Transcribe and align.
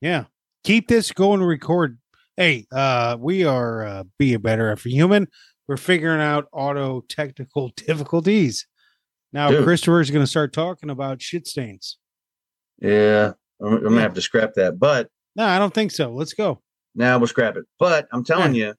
Yeah. 0.00 0.24
Keep 0.64 0.88
this 0.88 1.12
going 1.12 1.42
record. 1.42 1.98
Hey, 2.36 2.66
uh, 2.72 3.16
we 3.18 3.44
are 3.44 3.84
uh, 3.84 4.04
be 4.18 4.34
a 4.34 4.38
better 4.38 4.74
effing 4.74 4.92
human. 4.92 5.28
We're 5.66 5.76
figuring 5.76 6.20
out 6.20 6.46
auto 6.52 7.02
technical 7.08 7.68
difficulties. 7.76 8.66
Now 9.32 9.50
Dude. 9.50 9.64
Christopher's 9.64 10.10
going 10.10 10.22
to 10.22 10.30
start 10.30 10.52
talking 10.52 10.90
about 10.90 11.20
shit 11.20 11.46
stains. 11.46 11.98
Yeah, 12.80 13.32
I'm, 13.60 13.72
I'm 13.74 13.82
gonna 13.82 14.00
have 14.00 14.14
to 14.14 14.22
scrap 14.22 14.54
that. 14.54 14.78
But 14.78 15.08
No, 15.36 15.44
I 15.44 15.58
don't 15.58 15.74
think 15.74 15.90
so. 15.90 16.12
Let's 16.12 16.32
go. 16.32 16.62
now 16.94 17.18
we'll 17.18 17.26
scrap 17.26 17.56
it. 17.56 17.64
But 17.78 18.06
I'm 18.12 18.24
telling 18.24 18.54
you, 18.54 18.74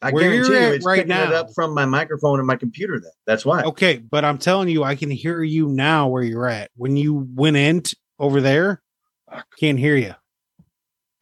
I 0.00 0.10
Where 0.12 0.30
guarantee 0.30 0.52
you, 0.52 0.72
it's 0.74 0.86
right 0.86 0.98
picking 1.00 1.10
it 1.12 1.30
now- 1.30 1.34
up 1.40 1.48
from 1.54 1.74
my 1.74 1.84
microphone 1.84 2.38
and 2.38 2.46
my 2.46 2.56
computer. 2.56 2.98
Then 3.00 3.10
that's 3.26 3.44
why. 3.44 3.62
Okay, 3.64 3.98
but 3.98 4.24
I'm 4.24 4.38
telling 4.38 4.68
you, 4.68 4.84
I 4.84 4.94
can 4.94 5.10
hear 5.10 5.42
you 5.42 5.68
now 5.68 6.08
where 6.08 6.22
you're 6.22 6.48
at. 6.48 6.70
When 6.76 6.96
you 6.96 7.28
went 7.34 7.56
in 7.56 7.82
t- 7.82 7.96
over 8.18 8.40
there, 8.40 8.80
I 9.28 9.42
can't 9.58 9.78
hear 9.78 9.96
you. 9.96 10.14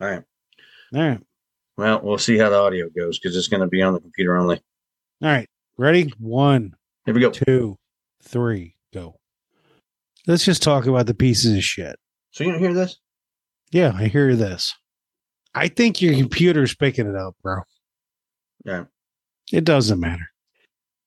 All 0.00 0.08
right. 0.08 0.22
All 0.94 1.00
right. 1.08 1.20
Well, 1.76 2.00
we'll 2.02 2.18
see 2.18 2.38
how 2.38 2.50
the 2.50 2.56
audio 2.56 2.88
goes 2.88 3.18
because 3.18 3.36
it's 3.36 3.48
going 3.48 3.60
to 3.60 3.66
be 3.68 3.82
on 3.82 3.94
the 3.94 4.00
computer 4.00 4.36
only. 4.36 4.56
All 5.22 5.28
right. 5.28 5.48
Ready? 5.76 6.12
One, 6.18 6.74
Here 7.04 7.14
we 7.14 7.20
go. 7.20 7.30
two, 7.30 7.76
three, 8.22 8.74
go. 8.92 9.16
Let's 10.26 10.44
just 10.44 10.62
talk 10.62 10.86
about 10.86 11.06
the 11.06 11.14
pieces 11.14 11.56
of 11.56 11.62
shit. 11.64 11.96
So 12.32 12.44
you 12.44 12.50
don't 12.52 12.60
hear 12.60 12.74
this? 12.74 12.98
Yeah, 13.70 13.92
I 13.94 14.06
hear 14.06 14.34
this. 14.34 14.74
I 15.54 15.68
think 15.68 16.02
your 16.02 16.14
computer's 16.14 16.74
picking 16.74 17.08
it 17.08 17.14
up, 17.16 17.36
bro. 17.42 17.60
Yeah. 18.64 18.84
It 19.52 19.64
doesn't 19.64 20.00
matter. 20.00 20.28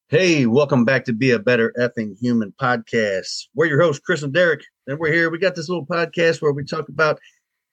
Hey, 0.08 0.46
welcome 0.46 0.84
back 0.84 1.06
to 1.06 1.14
Be 1.14 1.32
a 1.32 1.40
Better 1.40 1.74
Effing 1.80 2.18
Human 2.20 2.54
podcast. 2.60 3.48
We're 3.56 3.68
your 3.68 3.82
hosts, 3.82 4.02
Chris 4.06 4.24
and 4.24 4.34
Derek, 4.34 4.62
and 4.88 5.00
we're 5.00 5.12
here. 5.12 5.30
We 5.30 5.38
got 5.38 5.56
this 5.56 5.70
little 5.70 5.86
podcast 5.86 6.42
where 6.42 6.52
we 6.52 6.64
talk 6.66 6.90
about 6.90 7.20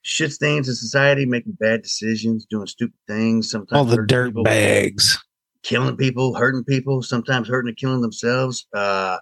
shit 0.03 0.33
stains 0.33 0.69
in 0.69 0.75
society, 0.75 1.27
making 1.27 1.53
bad 1.61 1.83
decisions, 1.83 2.47
doing 2.47 2.67
stupid 2.67 2.99
things, 3.07 3.51
sometimes 3.51 3.79
All 3.79 3.85
the 3.85 4.05
dirt 4.05 4.29
people, 4.29 4.45
bags. 4.45 5.19
killing 5.63 5.97
people, 5.97 6.35
hurting 6.35 6.65
people, 6.65 7.03
sometimes 7.03 7.49
hurting 7.49 7.69
and 7.69 7.77
killing 7.77 8.01
themselves. 8.01 8.67
Uh, 8.75 9.19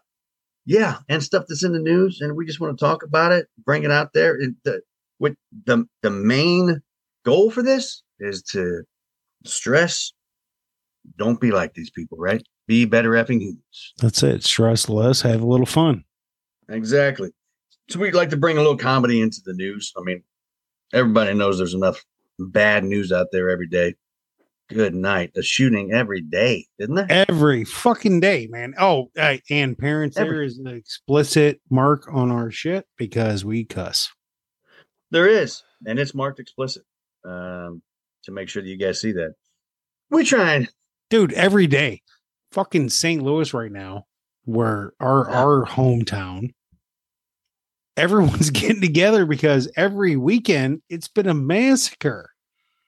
yeah, 0.64 0.98
and 1.08 1.22
stuff 1.22 1.44
that's 1.48 1.64
in 1.64 1.72
the 1.72 1.78
news, 1.78 2.20
and 2.20 2.36
we 2.36 2.44
just 2.44 2.60
want 2.60 2.76
to 2.76 2.84
talk 2.84 3.02
about 3.02 3.32
it, 3.32 3.46
bring 3.64 3.84
it 3.84 3.90
out 3.90 4.12
there. 4.14 4.34
And 4.34 4.56
the, 4.64 4.80
with 5.18 5.36
the 5.64 5.86
the 6.02 6.10
main 6.10 6.82
goal 7.24 7.50
for 7.50 7.62
this 7.62 8.02
is 8.20 8.42
to 8.42 8.82
stress. 9.44 10.12
Don't 11.16 11.40
be 11.40 11.52
like 11.52 11.74
these 11.74 11.90
people, 11.90 12.18
right? 12.18 12.42
Be 12.66 12.84
better 12.84 13.10
effing 13.10 13.40
humans. 13.40 13.92
That's 13.98 14.24
it. 14.24 14.42
Stress 14.42 14.88
less, 14.88 15.20
have 15.22 15.40
a 15.40 15.46
little 15.46 15.66
fun. 15.66 16.02
Exactly. 16.68 17.30
So 17.88 18.00
we'd 18.00 18.14
like 18.14 18.30
to 18.30 18.36
bring 18.36 18.56
a 18.56 18.60
little 18.60 18.76
comedy 18.76 19.20
into 19.20 19.40
the 19.44 19.54
news. 19.54 19.92
I 19.96 20.00
mean, 20.02 20.24
everybody 20.92 21.34
knows 21.34 21.58
there's 21.58 21.74
enough 21.74 22.04
bad 22.38 22.84
news 22.84 23.12
out 23.12 23.28
there 23.32 23.50
every 23.50 23.68
day. 23.68 23.94
Good 24.68 24.94
night. 24.94 25.30
A 25.36 25.42
shooting 25.42 25.92
every 25.92 26.20
day, 26.20 26.66
isn't 26.78 26.94
there? 26.96 27.06
Every 27.08 27.64
fucking 27.64 28.18
day, 28.20 28.48
man. 28.50 28.74
Oh, 28.78 29.10
uh, 29.16 29.36
and 29.48 29.78
parents, 29.78 30.16
there 30.16 30.26
Every- 30.26 30.46
is 30.46 30.58
an 30.58 30.66
explicit 30.66 31.60
mark 31.70 32.08
on 32.12 32.32
our 32.32 32.50
shit 32.50 32.84
because 32.96 33.44
we 33.44 33.64
cuss. 33.64 34.10
There 35.12 35.28
is, 35.28 35.62
and 35.86 36.00
it's 36.00 36.14
marked 36.16 36.40
explicit 36.40 36.82
um, 37.24 37.80
to 38.24 38.32
make 38.32 38.48
sure 38.48 38.60
that 38.60 38.68
you 38.68 38.76
guys 38.76 39.00
see 39.00 39.12
that. 39.12 39.34
We 40.10 40.24
tried. 40.24 40.68
Dude, 41.10 41.32
every 41.32 41.68
day. 41.68 42.02
Fucking 42.50 42.88
St. 42.90 43.22
Louis 43.22 43.52
right 43.54 43.70
now, 43.70 44.06
where 44.44 44.94
our 44.98 45.28
Yeah. 45.30 45.44
our 45.44 45.64
hometown, 45.66 46.54
everyone's 47.96 48.50
getting 48.50 48.80
together 48.80 49.26
because 49.26 49.70
every 49.76 50.16
weekend 50.16 50.82
it's 50.88 51.08
been 51.08 51.28
a 51.28 51.34
massacre. 51.34 52.30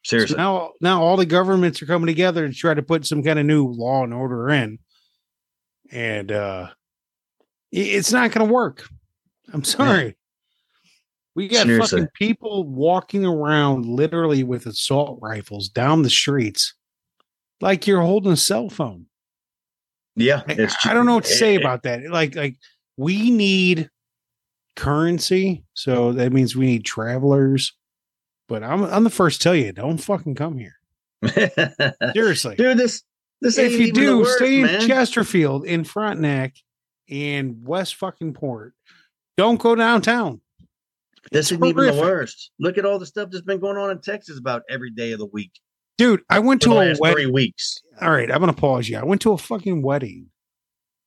So 0.04 0.16
Seriously. 0.16 0.36
now, 0.36 0.72
now 0.80 1.02
all 1.02 1.16
the 1.16 1.26
governments 1.26 1.82
are 1.82 1.86
coming 1.86 2.06
together 2.06 2.46
to 2.48 2.54
try 2.54 2.72
to 2.74 2.82
put 2.82 3.04
some 3.06 3.22
kind 3.22 3.38
of 3.38 3.46
new 3.46 3.66
law 3.66 4.04
and 4.04 4.14
order 4.14 4.48
in, 4.50 4.78
and 5.90 6.30
uh 6.32 6.68
it's 7.70 8.12
not 8.12 8.30
going 8.32 8.46
to 8.48 8.52
work. 8.52 8.88
I'm 9.52 9.64
sorry. 9.64 10.16
We 11.34 11.48
got 11.48 11.66
Seriously. 11.66 12.00
fucking 12.00 12.10
people 12.14 12.64
walking 12.64 13.26
around 13.26 13.84
literally 13.84 14.42
with 14.42 14.64
assault 14.66 15.18
rifles 15.20 15.68
down 15.68 16.02
the 16.02 16.08
streets, 16.10 16.72
like 17.60 17.86
you're 17.86 18.00
holding 18.00 18.32
a 18.32 18.36
cell 18.38 18.70
phone. 18.70 19.04
yeah. 20.16 20.42
I, 20.48 20.68
I 20.86 20.94
don't 20.94 21.04
know 21.04 21.16
what 21.16 21.24
to 21.24 21.32
say 21.34 21.56
it- 21.56 21.60
about 21.60 21.82
that. 21.82 22.04
Like, 22.10 22.34
like 22.34 22.56
we 22.96 23.30
need 23.30 23.90
currency, 24.78 25.64
so 25.74 26.12
that 26.12 26.32
means 26.32 26.56
we 26.56 26.66
need 26.66 26.84
travelers. 26.84 27.74
But 28.48 28.62
I'm 28.62 28.84
I'm 28.84 29.04
the 29.04 29.10
first 29.10 29.40
to 29.40 29.44
tell 29.44 29.54
you, 29.54 29.72
don't 29.72 29.98
fucking 29.98 30.34
come 30.34 30.56
here. 30.56 30.76
Seriously. 32.14 32.56
Dude, 32.56 32.78
this 32.78 33.02
this 33.40 33.58
if 33.58 33.72
you 33.72 33.92
do, 33.92 34.20
worst, 34.20 34.38
stay 34.38 34.60
in. 34.60 34.88
Chesterfield, 34.88 35.66
in 35.66 35.84
Frontenac, 35.84 36.54
and 37.10 37.66
West 37.66 37.96
fucking 37.96 38.32
Port. 38.32 38.72
Don't 39.36 39.60
go 39.60 39.74
downtown. 39.74 40.40
This 41.30 41.52
isn't 41.52 41.64
even 41.64 41.94
the 41.96 42.00
worst. 42.00 42.52
Look 42.58 42.78
at 42.78 42.86
all 42.86 42.98
the 42.98 43.04
stuff 43.06 43.28
that's 43.30 43.44
been 43.44 43.60
going 43.60 43.76
on 43.76 43.90
in 43.90 44.00
Texas 44.00 44.38
about 44.38 44.62
every 44.70 44.90
day 44.90 45.12
of 45.12 45.18
the 45.18 45.26
week 45.26 45.52
Dude, 45.98 46.22
I 46.30 46.38
went 46.38 46.62
to 46.62 46.70
a 46.70 46.94
wedding. 46.98 47.12
three 47.12 47.26
weeks. 47.26 47.82
All 48.00 48.12
right, 48.12 48.30
I'm 48.30 48.38
gonna 48.38 48.52
pause 48.52 48.88
you. 48.88 48.96
I 48.98 49.04
went 49.04 49.20
to 49.22 49.32
a 49.32 49.38
fucking 49.38 49.82
wedding. 49.82 50.30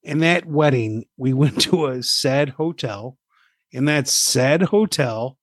and 0.03 0.21
that 0.21 0.45
wedding, 0.45 1.05
we 1.15 1.31
went 1.41 1.61
to 1.61 1.87
a 1.87 2.03
said 2.03 2.49
hotel. 2.49 3.17
In 3.71 3.85
that 3.85 4.07
said 4.07 4.63
hotel, 4.63 5.37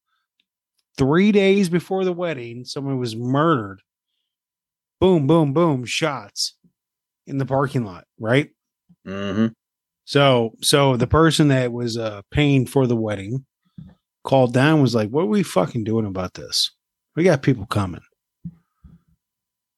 three 0.97 1.33
days 1.33 1.69
before 1.69 2.05
the 2.05 2.13
wedding, 2.13 2.65
someone 2.65 2.99
was 2.99 3.17
murdered. 3.17 3.81
Boom, 5.01 5.27
boom, 5.27 5.53
boom, 5.53 5.85
shots 5.85 6.57
in 7.27 7.39
the 7.39 7.47
parking 7.47 7.85
lot, 7.85 8.05
right? 8.19 8.51
hmm 9.07 9.49
So, 10.05 10.53
so 10.61 10.97
the 10.97 11.07
person 11.07 11.49
that 11.49 11.73
was 11.73 11.97
uh, 11.97 12.23
paying 12.31 12.67
for 12.67 12.87
the 12.87 12.97
wedding 12.97 13.47
called 14.25 14.53
down, 14.53 14.83
was 14.83 14.95
like, 14.95 15.09
"What 15.09 15.23
are 15.23 15.27
we 15.27 15.43
fucking 15.43 15.85
doing 15.85 16.05
about 16.05 16.35
this? 16.35 16.71
We 17.17 17.25
got 17.25 17.43
people 17.43 17.67
coming." 17.67 18.03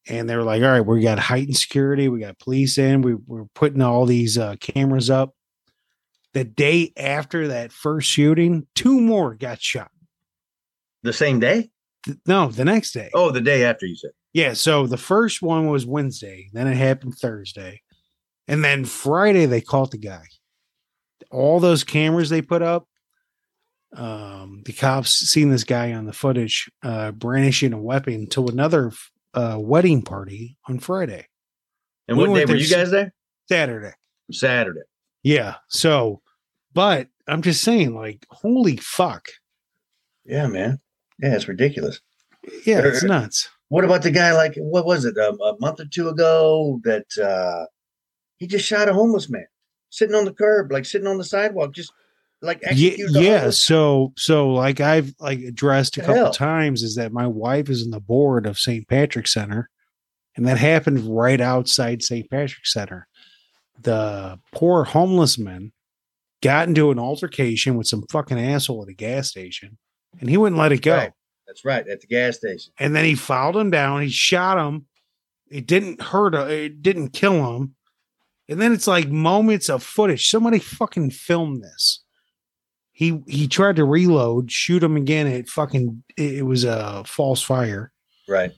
And 0.09 0.29
they 0.29 0.35
were 0.37 0.43
like, 0.43 0.63
"All 0.63 0.71
right, 0.71 0.81
we 0.81 1.03
got 1.03 1.19
heightened 1.19 1.57
security. 1.57 2.09
We 2.09 2.21
got 2.21 2.39
police 2.39 2.79
in. 2.79 3.03
We, 3.03 3.15
we're 3.15 3.45
putting 3.55 3.83
all 3.83 4.07
these 4.07 4.37
uh, 4.39 4.57
cameras 4.61 5.11
up." 5.11 5.35
The 6.33 6.45
day 6.45 6.93
after 6.97 7.49
that 7.49 7.73
first 7.73 8.09
shooting, 8.09 8.67
two 8.75 9.01
more 9.01 9.35
got 9.35 9.61
shot. 9.61 9.91
The 11.03 11.13
same 11.13 11.41
day? 11.41 11.71
No, 12.27 12.49
the 12.49 12.65
next 12.65 12.93
day. 12.93 13.11
Oh, 13.15 13.31
the 13.31 13.41
day 13.41 13.65
after 13.65 13.87
you 13.87 13.97
said. 13.97 14.11
Yeah, 14.33 14.53
so 14.53 14.87
the 14.87 14.97
first 14.97 15.43
one 15.43 15.67
was 15.67 15.85
Wednesday, 15.85 16.49
then 16.53 16.67
it 16.69 16.77
happened 16.77 17.17
Thursday. 17.17 17.83
And 18.47 18.65
then 18.65 18.85
Friday 18.85 19.47
they 19.47 19.61
caught 19.61 19.91
the 19.91 19.99
guy. 19.99 20.25
All 21.31 21.61
those 21.61 21.85
cameras 21.85 22.31
they 22.31 22.43
put 22.43 22.63
up, 22.63 22.87
um, 23.97 24.63
the 24.65 24.73
cops 24.73 25.11
seen 25.11 25.51
this 25.51 25.65
guy 25.65 25.93
on 25.93 26.05
the 26.07 26.13
footage 26.13 26.71
uh, 26.83 27.11
brandishing 27.11 27.73
a 27.73 27.81
weapon 27.81 28.29
to 28.29 28.47
another 28.47 28.93
uh, 29.35 29.57
wedding 29.59 30.03
party 30.03 30.57
on 30.69 30.79
Friday, 30.79 31.27
And 32.09 32.17
We 32.17 32.29
what 32.29 32.37
day 32.37 32.45
were 32.53 32.59
you 32.59 32.69
guys 32.69 32.91
there? 32.91 33.13
Saturday. 33.49 33.93
Saturday. 34.31 34.81
Yeah, 35.23 35.57
so, 35.69 36.23
but 36.75 37.09
I'm 37.27 37.43
just 37.43 37.63
saying, 37.63 37.95
like, 37.95 38.27
holy 38.31 38.77
fuck, 38.77 39.29
Yeah, 40.25 40.47
man. 40.47 40.81
Yeah, 41.23 41.35
it's 41.35 41.49
ridiculous. 41.49 42.01
yeah, 42.65 42.81
it's 42.85 43.03
nuts. 43.03 43.49
What 43.69 43.85
about 43.85 44.03
the 44.03 44.11
guy 44.11 44.33
like 44.33 44.55
what 44.57 44.85
was 44.87 45.05
it 45.05 45.17
um, 45.19 45.39
a 45.41 45.55
month 45.61 45.79
or 45.81 45.85
two 45.85 46.09
ago 46.09 46.81
that 46.85 47.07
uh 47.23 47.67
he 48.39 48.47
just 48.47 48.65
shot 48.67 48.89
a 48.89 48.95
homeless 48.95 49.29
man 49.31 49.45
sitting 49.91 50.15
on 50.17 50.25
the 50.25 50.33
curb, 50.33 50.73
like 50.73 50.85
sitting 50.87 51.07
on 51.07 51.19
the 51.19 51.25
sidewalk, 51.25 51.75
just 51.75 51.93
like 52.43 52.63
Yeah, 52.73 52.95
yeah. 53.11 53.51
So, 53.51 54.13
so 54.17 54.49
like 54.51 54.81
I've 54.81 55.15
like 55.21 55.41
addressed 55.41 55.99
a 55.99 56.01
couple 56.01 56.15
hell? 56.17 56.33
times 56.33 56.83
is 56.83 56.95
that 56.95 57.13
my 57.13 57.27
wife 57.27 57.69
is 57.69 57.83
in 57.85 57.91
the 57.91 58.01
board 58.01 58.47
of 58.47 58.59
St. 58.59 58.89
Patrick 58.89 59.29
Center, 59.29 59.69
and 60.37 60.47
that 60.47 60.57
happened 60.57 61.01
right 61.15 61.41
outside 61.41 62.03
St. 62.03 62.29
Patrick 62.31 62.65
Center. 62.67 63.07
The 63.83 64.39
poor 64.53 64.85
homeless 64.85 65.39
man 65.39 65.73
got 66.43 66.69
into 66.69 66.91
an 66.91 66.99
altercation 66.99 67.77
with 67.77 67.87
some 67.87 68.05
fucking 68.11 68.39
asshole 68.39 68.83
at 68.83 68.89
a 68.89 68.95
gas 68.95 69.29
station, 69.29 69.79
and 70.21 70.29
he 70.29 70.37
wouldn't 70.37 70.61
let 70.61 70.73
it 70.73 70.83
go. 70.83 70.97
Right. 70.97 71.13
That's 71.47 71.65
right, 71.65 71.87
at 71.89 72.01
the 72.01 72.07
gas 72.07 72.37
station. 72.37 72.73
And 72.79 72.95
then 72.95 73.05
he 73.05 73.17
fouled 73.17 73.57
him 73.57 73.71
down. 73.71 74.03
He 74.03 74.09
shot 74.09 74.57
him. 74.57 74.87
It 75.51 75.67
didn't 75.67 76.01
hurt. 76.01 76.33
him. 76.33 76.49
It 76.49 76.81
didn't 76.81 77.09
kill 77.09 77.57
him. 77.57 77.75
And 78.49 78.61
then 78.61 78.73
it's 78.73 78.87
like 78.87 79.09
moments 79.09 79.69
of 79.69 79.83
footage. 79.83 80.29
Somebody 80.29 80.61
fucking 80.61 81.11
filmed 81.11 81.65
this. 81.65 82.05
He 82.93 83.21
he 83.27 83.49
tried 83.49 83.77
to 83.77 83.85
reload, 83.85 84.53
shoot 84.53 84.83
him 84.83 84.97
again. 84.97 85.27
It 85.27 85.49
fucking 85.49 86.05
it, 86.17 86.35
it 86.35 86.43
was 86.43 86.65
a 86.65 87.03
false 87.05 87.43
fire. 87.43 87.91
Right. 88.29 88.53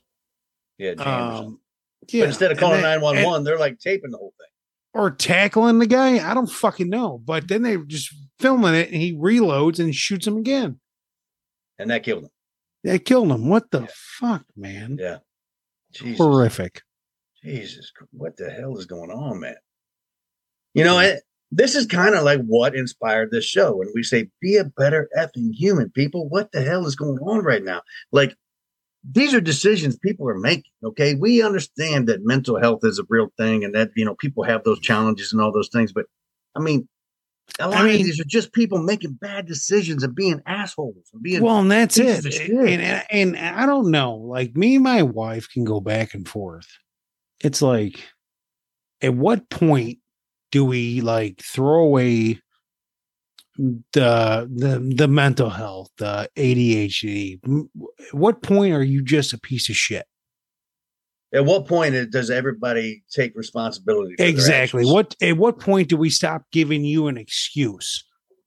Yeah. 0.76 0.94
jam 0.94 1.06
or 1.06 1.36
something. 1.36 1.46
Um, 1.46 1.60
yeah. 2.08 2.22
but 2.22 2.28
instead 2.28 2.52
of 2.52 2.58
calling 2.58 2.82
911, 2.82 3.44
they're 3.44 3.58
like 3.58 3.78
taping 3.78 4.10
the 4.10 4.18
whole 4.18 4.34
thing. 4.38 4.51
Or 4.94 5.10
tackling 5.10 5.78
the 5.78 5.86
guy. 5.86 6.28
I 6.28 6.34
don't 6.34 6.50
fucking 6.50 6.88
know. 6.88 7.18
But 7.24 7.48
then 7.48 7.62
they 7.62 7.76
were 7.76 7.84
just 7.84 8.14
filming 8.38 8.74
it, 8.74 8.90
and 8.90 9.00
he 9.00 9.14
reloads 9.14 9.78
and 9.78 9.94
shoots 9.94 10.26
him 10.26 10.36
again. 10.36 10.80
And 11.78 11.90
that 11.90 12.02
killed 12.02 12.24
him. 12.24 12.30
They 12.84 12.98
killed 12.98 13.30
him. 13.30 13.48
What 13.48 13.70
the 13.70 13.88
fuck, 13.92 14.44
man? 14.56 14.98
Yeah. 15.00 15.18
Jesus. 15.92 16.18
Horrific. 16.18 16.82
Jesus, 17.42 17.92
what 18.12 18.36
the 18.36 18.50
hell 18.50 18.76
is 18.78 18.86
going 18.86 19.10
on, 19.10 19.40
man? 19.40 19.56
You 20.74 20.84
know, 20.84 20.98
it, 21.00 21.22
this 21.50 21.74
is 21.74 21.86
kind 21.86 22.14
of 22.14 22.22
like 22.22 22.40
what 22.46 22.74
inspired 22.74 23.30
this 23.30 23.44
show. 23.44 23.82
And 23.82 23.90
we 23.94 24.02
say, 24.02 24.28
be 24.40 24.56
a 24.56 24.64
better 24.64 25.08
effing 25.18 25.52
human, 25.52 25.90
people. 25.90 26.28
What 26.28 26.52
the 26.52 26.62
hell 26.62 26.86
is 26.86 26.94
going 26.94 27.18
on 27.18 27.44
right 27.44 27.64
now? 27.64 27.82
Like, 28.12 28.34
these 29.04 29.34
are 29.34 29.40
decisions 29.40 29.98
people 29.98 30.28
are 30.28 30.38
making. 30.38 30.70
Okay. 30.84 31.14
We 31.14 31.42
understand 31.42 32.08
that 32.08 32.24
mental 32.24 32.60
health 32.60 32.80
is 32.84 32.98
a 32.98 33.04
real 33.08 33.28
thing 33.36 33.64
and 33.64 33.74
that, 33.74 33.90
you 33.96 34.04
know, 34.04 34.14
people 34.14 34.44
have 34.44 34.62
those 34.64 34.80
challenges 34.80 35.32
and 35.32 35.42
all 35.42 35.52
those 35.52 35.70
things. 35.72 35.92
But 35.92 36.06
I 36.54 36.60
mean, 36.60 36.88
a 37.58 37.68
lot 37.68 37.78
I 37.78 37.84
mean- 37.84 38.00
of 38.00 38.06
these 38.06 38.20
are 38.20 38.24
just 38.24 38.52
people 38.52 38.78
making 38.78 39.14
bad 39.14 39.46
decisions 39.46 40.04
and 40.04 40.14
being 40.14 40.40
assholes 40.46 41.10
and 41.12 41.22
being 41.22 41.42
Well, 41.42 41.58
and 41.58 41.70
that's 41.70 41.98
it. 41.98 42.24
And, 42.48 42.80
and 42.80 43.36
and 43.36 43.36
I 43.36 43.66
don't 43.66 43.90
know. 43.90 44.14
Like 44.14 44.56
me 44.56 44.76
and 44.76 44.84
my 44.84 45.02
wife 45.02 45.48
can 45.52 45.64
go 45.64 45.80
back 45.80 46.14
and 46.14 46.26
forth. 46.28 46.68
It's 47.40 47.60
like, 47.60 48.08
at 49.00 49.14
what 49.14 49.50
point 49.50 49.98
do 50.52 50.64
we 50.64 51.00
like 51.00 51.40
throw 51.42 51.82
away 51.82 52.40
the 53.56 54.48
the 54.52 54.94
the 54.96 55.08
mental 55.08 55.50
health, 55.50 55.90
the 55.98 56.28
ADHD? 56.36 57.40
At 57.44 58.14
what 58.14 58.42
point 58.42 58.74
are 58.74 58.82
you 58.82 59.02
just 59.02 59.32
a 59.32 59.38
piece 59.38 59.68
of 59.68 59.76
shit? 59.76 60.06
at 61.32 61.44
what 61.44 61.66
point 61.66 62.10
does 62.10 62.30
everybody 62.30 63.02
take 63.10 63.34
responsibility? 63.34 64.14
for 64.16 64.24
Exactly. 64.24 64.84
What 64.84 65.16
at 65.22 65.36
what 65.36 65.58
point 65.58 65.88
do 65.88 65.96
we 65.96 66.10
stop 66.10 66.44
giving 66.52 66.84
you 66.84 67.06
an 67.08 67.16
excuse 67.16 68.04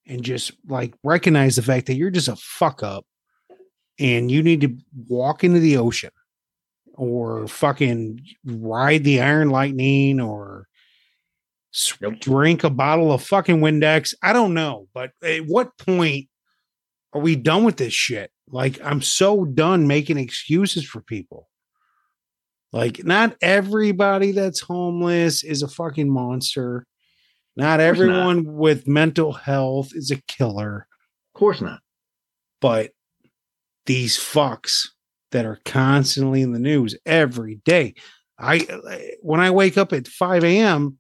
and 0.08 0.24
just 0.24 0.52
like 0.68 0.94
recognize 1.04 1.56
the 1.56 1.64
fact 1.64 1.88
that 1.88 1.96
you're 1.96 2.12
just 2.12 2.28
a 2.28 2.36
fuck 2.36 2.84
up 2.84 3.06
and 4.00 4.30
you 4.30 4.44
need 4.44 4.62
to 4.62 4.78
walk 5.08 5.44
into 5.44 5.60
the 5.60 5.78
ocean 5.78 6.12
or 6.94 7.48
fucking 7.48 8.22
ride 8.46 9.04
the 9.04 9.22
iron 9.22 9.50
lightning 9.50 10.20
or. 10.20 10.68
Drink 12.20 12.64
a 12.64 12.70
bottle 12.70 13.12
of 13.12 13.24
fucking 13.24 13.60
Windex. 13.60 14.14
I 14.22 14.34
don't 14.34 14.54
know, 14.54 14.88
but 14.94 15.12
at 15.24 15.46
what 15.46 15.78
point 15.78 16.28
are 17.14 17.22
we 17.22 17.36
done 17.36 17.64
with 17.64 17.78
this 17.78 17.94
shit? 17.94 18.32
Like 18.50 18.80
I'm 18.84 19.02
so 19.02 19.46
done 19.46 19.88
making 19.88 20.18
excuses 20.18 20.86
for 20.86 21.02
people. 21.02 21.50
Like, 22.72 23.06
not 23.06 23.38
everybody 23.42 24.32
that's 24.34 24.60
homeless 24.60 25.44
is 25.46 25.62
a 25.64 25.68
fucking 25.70 26.10
monster. 26.10 26.86
Not 27.56 27.80
course 27.80 27.80
not. 27.80 27.80
everyone 27.80 28.56
with 28.58 28.86
mental 28.86 29.32
health 29.32 29.92
is 29.94 30.12
a 30.12 30.22
killer, 30.28 30.88
Of 31.34 31.40
course 31.40 31.62
not. 31.62 31.80
but 32.60 32.92
these 33.86 34.18
fucks 34.18 34.90
that 35.32 35.46
are 35.46 35.60
constantly 35.64 36.42
in 36.42 36.52
the 36.52 36.60
news 36.60 36.98
every 37.06 37.62
day. 37.64 37.94
I 38.38 38.68
when 39.22 39.40
I 39.40 39.52
wake 39.52 39.78
up 39.78 39.94
at 39.94 40.08
5 40.10 40.44
a.m., 40.44 40.98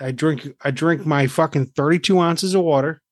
I 0.00 0.12
drink 0.12 0.48
I 0.62 0.70
drink 0.70 1.06
my 1.06 1.26
fucking 1.26 1.66
32 1.66 2.18
ounces 2.18 2.54
of 2.54 2.62
water. 2.62 3.02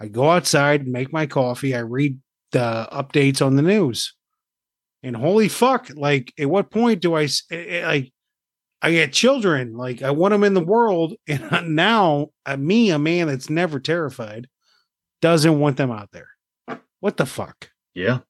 I 0.00 0.08
go 0.08 0.30
outside, 0.30 0.82
and 0.82 0.92
make 0.92 1.12
my 1.12 1.26
coffee, 1.26 1.74
I 1.74 1.80
read 1.80 2.18
the 2.52 2.88
updates 2.92 3.44
on 3.44 3.56
the 3.56 3.62
news. 3.62 4.14
And 5.02 5.14
holy 5.16 5.48
fuck, 5.48 5.90
like 5.94 6.32
at 6.38 6.48
what 6.48 6.70
point 6.70 7.00
do 7.00 7.14
I 7.14 7.24
eh, 7.24 7.28
eh, 7.50 7.86
like 7.86 8.12
I 8.80 8.92
get 8.92 9.12
children, 9.12 9.74
like 9.74 10.02
I 10.02 10.10
want 10.10 10.32
them 10.32 10.44
in 10.44 10.54
the 10.54 10.64
world 10.64 11.14
and 11.28 11.74
now 11.74 12.28
uh, 12.46 12.56
me, 12.56 12.90
a 12.90 12.98
man 12.98 13.28
that's 13.28 13.50
never 13.50 13.78
terrified, 13.80 14.48
doesn't 15.20 15.58
want 15.58 15.76
them 15.76 15.90
out 15.90 16.10
there. 16.12 16.28
What 17.00 17.18
the 17.18 17.26
fuck? 17.26 17.70
Yeah. 17.94 18.20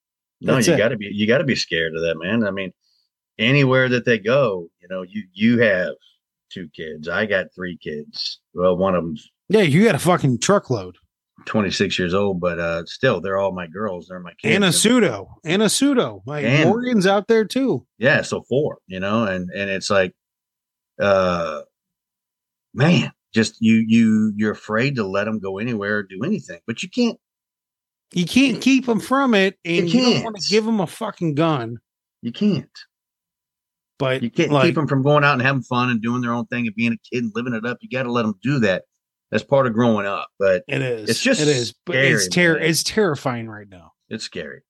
No, 0.40 0.54
That's 0.54 0.66
you 0.66 0.76
got 0.76 0.88
to 0.88 0.96
be 0.96 1.06
you 1.06 1.26
got 1.26 1.38
to 1.38 1.44
be 1.44 1.54
scared 1.54 1.94
of 1.94 2.02
that, 2.02 2.16
man. 2.18 2.44
I 2.44 2.50
mean, 2.50 2.72
anywhere 3.38 3.88
that 3.88 4.04
they 4.04 4.18
go, 4.18 4.68
you 4.80 4.88
know, 4.88 5.02
you 5.02 5.24
you 5.32 5.60
have 5.60 5.94
two 6.54 6.68
kids. 6.74 7.08
I 7.08 7.26
got 7.26 7.46
three 7.54 7.76
kids. 7.76 8.40
Well, 8.54 8.76
one 8.76 8.94
of 8.94 9.02
them's 9.04 9.28
Yeah, 9.48 9.62
you 9.62 9.84
got 9.84 9.94
a 9.96 9.98
fucking 9.98 10.38
truckload. 10.38 10.96
26 11.46 11.98
years 11.98 12.14
old, 12.14 12.40
but 12.40 12.58
uh 12.60 12.84
still 12.86 13.20
they're 13.20 13.36
all 13.38 13.52
my 13.52 13.66
girls. 13.66 14.06
They're 14.08 14.20
my 14.20 14.32
kids. 14.40 14.54
and 14.54 14.64
a 14.64 14.68
And- 14.68 14.74
pseudo 14.74 15.28
and 15.44 15.62
a 15.62 15.68
pseudo 15.68 16.22
like 16.26 16.44
And- 16.44 16.68
morgan's 16.70 17.06
out 17.06 17.26
there 17.28 17.44
too 17.44 17.84
yeah, 17.98 18.22
so 18.22 18.42
four, 18.48 18.78
you 18.86 19.00
know, 19.00 19.24
and 19.24 19.50
and 19.50 19.68
it's 19.68 19.90
like 19.90 20.12
uh 21.02 21.62
man, 22.72 23.10
just 23.34 23.56
you 23.60 23.84
you 23.86 24.32
you're 24.36 24.52
afraid 24.52 24.94
to 24.96 25.04
let 25.06 25.24
them 25.24 25.40
go 25.40 25.58
anywhere 25.58 25.98
or 25.98 26.02
do 26.04 26.22
anything, 26.24 26.60
but 26.66 26.82
you 26.82 26.88
can't 26.88 27.18
you 28.12 28.24
can't 28.26 28.60
keep 28.62 28.86
them 28.86 29.00
from 29.00 29.34
it 29.34 29.58
and 29.64 29.92
You 29.92 30.00
you, 30.00 30.14
don't 30.14 30.24
want 30.24 30.36
to 30.36 30.48
give 30.48 30.64
them 30.64 30.80
a 30.80 30.86
fucking 30.86 31.34
gun 31.34 31.78
you 32.22 32.32
can't. 32.32 32.70
But 33.98 34.22
You 34.22 34.30
can't 34.30 34.50
like, 34.52 34.64
keep 34.66 34.74
them 34.74 34.88
from 34.88 35.02
going 35.02 35.24
out 35.24 35.34
and 35.34 35.42
having 35.42 35.62
fun 35.62 35.90
and 35.90 36.00
doing 36.02 36.20
their 36.22 36.32
own 36.32 36.46
thing 36.46 36.66
and 36.66 36.74
being 36.76 36.92
a 36.92 36.96
kid 37.12 37.24
and 37.24 37.32
living 37.34 37.54
it 37.54 37.64
up. 37.66 37.78
You 37.80 37.88
got 37.88 38.04
to 38.04 38.12
let 38.12 38.22
them 38.22 38.34
do 38.42 38.58
that. 38.60 38.84
That's 39.30 39.44
part 39.44 39.66
of 39.66 39.72
growing 39.72 40.06
up, 40.06 40.28
but 40.38 40.62
it 40.68 40.80
is 40.82 41.10
It's 41.10 41.20
just 41.20 41.40
it 41.40 41.48
is 41.48 41.74
but 41.86 41.96
it's 41.96 42.26
scary, 42.26 42.54
ter- 42.54 42.60
man. 42.60 42.68
it's 42.70 42.82
terrifying 42.84 43.48
right 43.48 43.68
now 43.68 43.92
it's 44.08 44.22
scary. 44.22 44.60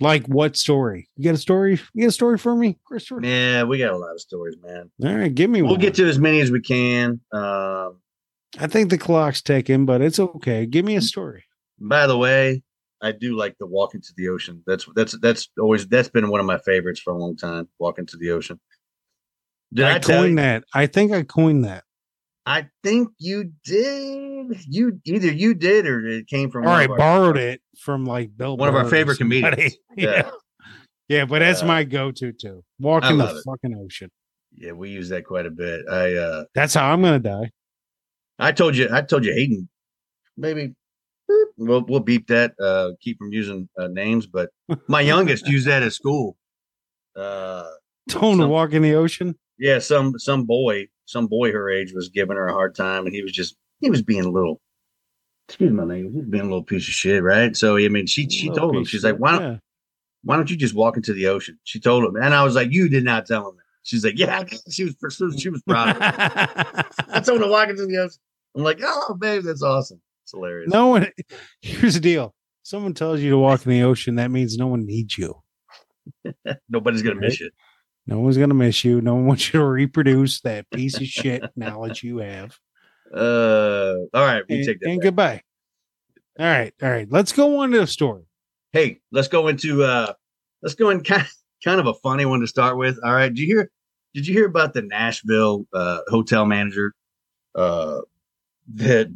like 0.00 0.24
what 0.26 0.56
story 0.56 1.08
you 1.16 1.24
got 1.24 1.34
a 1.34 1.38
story 1.38 1.80
you 1.94 2.02
got 2.02 2.08
a 2.10 2.12
story 2.12 2.38
for 2.38 2.54
me 2.54 2.78
christopher 2.84 3.20
Yeah, 3.24 3.64
we 3.64 3.78
got 3.78 3.92
a 3.92 3.96
lot 3.96 4.12
of 4.12 4.20
stories, 4.20 4.56
man. 4.62 4.90
all 5.04 5.16
right 5.16 5.34
give 5.34 5.50
me 5.50 5.62
We'll 5.62 5.72
one 5.72 5.80
get 5.80 5.94
to 5.94 6.06
as 6.08 6.18
many 6.18 6.40
as 6.40 6.50
we 6.52 6.60
can. 6.60 7.20
Um, 7.32 7.98
i 8.60 8.66
think 8.68 8.90
the 8.90 8.98
clock's 8.98 9.42
ticking 9.42 9.84
but 9.84 10.00
it's 10.00 10.20
okay 10.20 10.64
give 10.66 10.84
me 10.84 10.94
a 10.94 11.00
story 11.02 11.44
by 11.80 12.06
the 12.06 12.16
way, 12.18 12.62
I 13.00 13.12
do 13.12 13.36
like 13.36 13.56
the 13.58 13.66
walk 13.66 13.94
into 13.94 14.12
the 14.16 14.28
ocean. 14.28 14.62
That's 14.66 14.86
that's 14.94 15.16
that's 15.20 15.48
always 15.58 15.86
that's 15.86 16.08
been 16.08 16.28
one 16.30 16.40
of 16.40 16.46
my 16.46 16.58
favorites 16.58 17.00
for 17.00 17.12
a 17.12 17.16
long 17.16 17.36
time. 17.36 17.68
Walk 17.78 17.98
into 17.98 18.16
the 18.16 18.30
ocean. 18.32 18.58
Did 19.72 19.84
I, 19.86 19.96
i, 19.96 19.98
tell 19.98 20.26
you? 20.26 20.34
that 20.36 20.64
i 20.72 20.86
think 20.86 21.12
i 21.12 21.22
coined 21.22 21.64
that 21.66 21.84
I 22.46 22.68
think 22.82 23.10
you 23.18 23.52
did. 23.62 24.56
You 24.66 24.98
either 25.04 25.30
you 25.30 25.52
did 25.52 25.86
or 25.86 26.06
it 26.06 26.26
came 26.28 26.50
from 26.50 26.64
or 26.64 26.68
i 26.70 26.84
of 26.84 26.92
our- 26.92 26.96
borrowed 26.96 27.36
it 27.36 27.60
from 27.78 28.06
like 28.06 28.34
bill 28.34 28.56
One 28.56 28.70
of 28.70 28.74
our 28.74 28.88
favorite 28.88 29.18
somebody. 29.18 29.42
comedians. 29.42 29.76
yeah 29.96 30.10
Yeah. 30.10 30.30
yeah 31.08 31.24
but 31.26 31.40
that's 31.40 31.62
Uh, 31.62 31.66
my 31.66 31.84
go-to 31.84 32.32
too 32.32 32.64
walk 32.80 33.04
I 33.04 33.10
in 33.10 33.18
the 33.18 33.26
it. 33.36 33.42
fucking 33.44 33.76
ocean 33.76 34.10
Yeah, 34.54 34.72
we 34.72 34.88
use 34.88 35.10
that 35.10 35.26
quite 35.26 35.44
a 35.44 35.50
bit. 35.50 35.86
I 35.90 36.14
uh 36.14 36.44
That's 36.54 36.72
how 36.72 36.90
I'm 36.90 37.02
gonna 37.02 37.18
die. 37.18 37.50
I 38.38 38.52
told 38.52 38.74
you, 38.76 38.88
I 38.90 39.02
told 39.02 39.26
you, 39.26 39.34
Hayden. 39.34 39.68
Maybe 40.38 40.68
boop, 40.68 40.74
we'll 41.58 41.84
we'll 41.86 42.00
beep 42.00 42.28
that. 42.28 42.54
Uh, 42.60 42.92
keep 43.00 43.18
from 43.18 43.32
using 43.32 43.68
uh, 43.78 43.88
names, 43.88 44.26
but 44.26 44.50
my 44.86 45.00
youngest 45.00 45.46
used 45.48 45.66
that 45.66 45.82
at 45.82 45.92
school. 45.92 46.36
Uh, 47.16 47.66
Don't 48.08 48.48
walk 48.48 48.72
in 48.72 48.82
the 48.82 48.94
ocean. 48.94 49.34
yeah, 49.58 49.78
some 49.78 50.18
some 50.18 50.44
boy, 50.44 50.88
some 51.06 51.26
boy 51.26 51.52
her 51.52 51.68
age 51.68 51.92
was 51.92 52.08
giving 52.08 52.36
her 52.36 52.48
a 52.48 52.52
hard 52.52 52.74
time, 52.74 53.06
and 53.06 53.14
he 53.14 53.22
was 53.22 53.32
just 53.32 53.56
he 53.80 53.90
was 53.90 54.02
being 54.02 54.24
a 54.24 54.30
little. 54.30 54.60
Excuse 55.48 55.72
my 55.72 55.84
name. 55.84 56.12
He 56.12 56.18
was 56.18 56.28
being 56.28 56.42
a 56.42 56.46
little 56.46 56.62
piece 56.62 56.86
of 56.86 56.92
shit, 56.92 57.22
right? 57.22 57.56
So 57.56 57.76
I 57.76 57.88
mean, 57.88 58.06
she 58.06 58.28
she 58.28 58.50
told 58.50 58.76
him, 58.76 58.84
she's 58.84 59.04
like, 59.04 59.16
why 59.16 59.32
don't 59.32 59.42
yeah. 59.42 59.56
why 60.22 60.36
don't 60.36 60.50
you 60.50 60.56
just 60.56 60.74
walk 60.74 60.96
into 60.96 61.12
the 61.14 61.26
ocean? 61.26 61.58
She 61.64 61.80
told 61.80 62.04
him, 62.04 62.16
and 62.16 62.34
I 62.34 62.44
was 62.44 62.54
like, 62.54 62.70
you 62.70 62.88
did 62.88 63.04
not 63.04 63.26
tell 63.26 63.48
him 63.48 63.56
that. 63.56 63.62
She's 63.82 64.04
like, 64.04 64.18
yeah, 64.18 64.44
she 64.70 64.84
was 64.84 64.94
she 65.38 65.48
was 65.48 65.62
proud. 65.62 65.88
of 65.88 65.96
me. 65.96 66.02
I 67.12 67.20
told 67.20 67.40
her 67.40 67.46
to 67.46 67.50
walk 67.50 67.70
into 67.70 67.86
the 67.86 67.96
ocean. 67.96 68.20
I'm 68.54 68.62
like, 68.62 68.80
oh, 68.82 69.16
babe, 69.18 69.44
that's 69.44 69.62
awesome. 69.62 70.00
It's 70.28 70.32
hilarious. 70.34 70.70
no 70.70 70.88
one. 70.88 71.06
Here's 71.62 71.94
the 71.94 72.00
deal. 72.00 72.34
Someone 72.62 72.92
tells 72.92 73.20
you 73.20 73.30
to 73.30 73.38
walk 73.38 73.64
in 73.64 73.72
the 73.72 73.82
ocean. 73.82 74.16
That 74.16 74.30
means 74.30 74.58
no 74.58 74.66
one 74.66 74.84
needs 74.84 75.16
you. 75.16 75.34
Nobody's 76.68 77.00
gonna 77.00 77.18
miss 77.18 77.40
you. 77.40 77.50
No 78.06 78.20
one's 78.20 78.36
gonna 78.36 78.52
miss 78.52 78.84
you. 78.84 79.00
No 79.00 79.14
one 79.14 79.24
wants 79.26 79.46
you 79.46 79.60
to 79.60 79.64
reproduce 79.64 80.42
that 80.42 80.68
piece 80.70 80.96
of 81.00 81.06
shit 81.06 81.42
knowledge 81.56 82.02
you 82.02 82.18
have. 82.18 82.58
Uh, 83.14 83.94
all 84.12 84.24
right, 84.24 84.42
we 84.50 84.56
And, 84.56 84.66
take 84.66 84.80
that. 84.80 84.88
and 84.90 84.98
back. 85.00 85.04
goodbye. 85.04 85.42
All 86.38 86.46
right, 86.46 86.74
all 86.82 86.90
right. 86.90 87.10
Let's 87.10 87.32
go 87.32 87.60
on 87.60 87.70
to 87.70 87.78
the 87.80 87.86
story. 87.86 88.24
Hey, 88.72 89.00
let's 89.10 89.28
go 89.28 89.48
into 89.48 89.82
uh, 89.82 90.12
let's 90.62 90.74
go 90.74 90.90
in 90.90 91.02
kind 91.02 91.26
kind 91.64 91.80
of 91.80 91.86
a 91.86 91.94
funny 91.94 92.26
one 92.26 92.40
to 92.40 92.46
start 92.46 92.76
with. 92.76 92.98
All 93.02 93.14
right, 93.14 93.28
did 93.32 93.38
you 93.38 93.46
hear? 93.46 93.70
Did 94.12 94.26
you 94.26 94.34
hear 94.34 94.46
about 94.46 94.74
the 94.74 94.82
Nashville 94.82 95.66
uh, 95.72 96.00
hotel 96.08 96.44
manager? 96.44 96.94
Uh, 97.54 98.00
that 98.74 99.08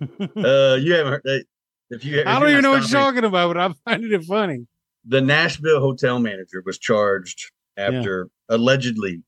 uh, 0.00 0.76
you 0.80 0.92
haven't 0.94 1.12
heard 1.12 1.22
that. 1.24 1.44
If 1.90 2.04
you, 2.04 2.18
if 2.20 2.26
I 2.26 2.38
don't 2.38 2.50
even 2.50 2.62
know 2.62 2.72
what 2.72 2.82
you're 2.82 3.00
talking 3.00 3.24
about, 3.24 3.48
but 3.54 3.60
I'm 3.60 3.74
finding 3.84 4.12
it 4.12 4.24
funny. 4.24 4.66
the 5.06 5.20
Nashville 5.20 5.80
hotel 5.80 6.18
manager 6.18 6.62
was 6.64 6.78
charged 6.78 7.50
after 7.76 8.28
allegedly 8.48 9.22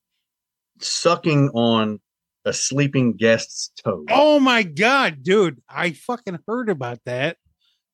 sucking 0.80 1.50
on 1.50 2.00
a 2.44 2.52
sleeping 2.52 3.16
guest's 3.16 3.70
toe. 3.82 4.04
Oh 4.10 4.40
my 4.40 4.62
god, 4.62 5.22
dude! 5.22 5.62
I 5.68 5.92
fucking 5.92 6.38
heard 6.46 6.68
about 6.68 6.98
that. 7.06 7.36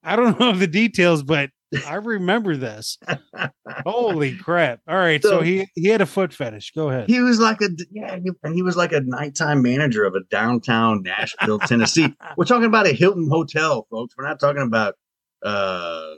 I 0.02 0.16
don't 0.16 0.38
know 0.40 0.52
the 0.52 0.66
details, 0.66 1.22
but 1.22 1.50
I 1.86 1.94
remember 1.94 2.56
this. 2.56 2.98
Holy 3.84 4.36
crap! 4.36 4.80
All 4.88 4.96
right, 4.96 5.22
so, 5.22 5.30
So- 5.30 5.40
he 5.42 5.66
he 5.74 5.88
had 5.88 6.00
a 6.00 6.06
foot 6.06 6.32
fetish. 6.32 6.72
Go 6.72 6.88
ahead. 6.90 7.08
He 7.08 7.20
was 7.20 7.38
like 7.40 7.60
a 7.60 7.68
yeah, 7.90 8.16
he, 8.16 8.30
and 8.42 8.54
he 8.54 8.62
was 8.62 8.76
like 8.76 8.92
a 8.92 9.00
nighttime 9.00 9.62
manager 9.62 10.04
of 10.04 10.14
a 10.14 10.20
downtown 10.30 11.02
Nashville, 11.02 11.58
Tennessee. 11.60 12.14
We're 12.36 12.44
talking 12.44 12.64
about 12.66 12.86
a 12.86 12.92
Hilton 12.92 13.28
hotel, 13.30 13.86
folks. 13.90 14.14
We're 14.16 14.26
not 14.28 14.40
talking 14.40 14.62
about 14.62 14.94
uh 15.42 16.14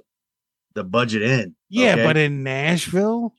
the 0.74 0.84
budget 0.84 1.22
in. 1.22 1.54
Yeah, 1.68 1.92
okay? 1.94 2.04
but 2.04 2.16
in 2.16 2.42
Nashville, 2.42 3.34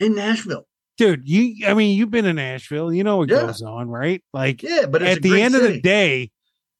in 0.00 0.14
Nashville. 0.14 0.66
dude, 0.98 1.28
you 1.28 1.66
I 1.66 1.74
mean, 1.74 1.96
you've 1.96 2.10
been 2.10 2.24
in 2.26 2.36
Nashville, 2.36 2.92
you 2.92 3.04
know 3.04 3.18
what 3.18 3.30
Yeah. 3.30 3.42
goes 3.42 3.62
on, 3.62 3.88
right? 3.88 4.22
Like 4.32 4.62
Yeah, 4.62 4.86
but 4.86 5.02
at 5.02 5.22
the 5.22 5.40
end 5.40 5.54
of 5.54 5.62
the 5.62 5.80
day, 5.80 6.30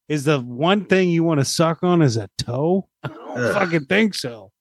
is 0.08 0.24
the 0.24 0.40
one 0.40 0.84
thing 0.84 1.08
you 1.08 1.22
want 1.24 1.40
to 1.40 1.44
suck 1.44 1.82
on 1.82 2.02
is 2.02 2.16
a 2.16 2.28
toe? 2.38 2.88
I 3.02 3.08
don't 3.08 3.38
Ugh. 3.38 3.54
fucking 3.54 3.84
think 3.86 4.14
so. 4.14 4.51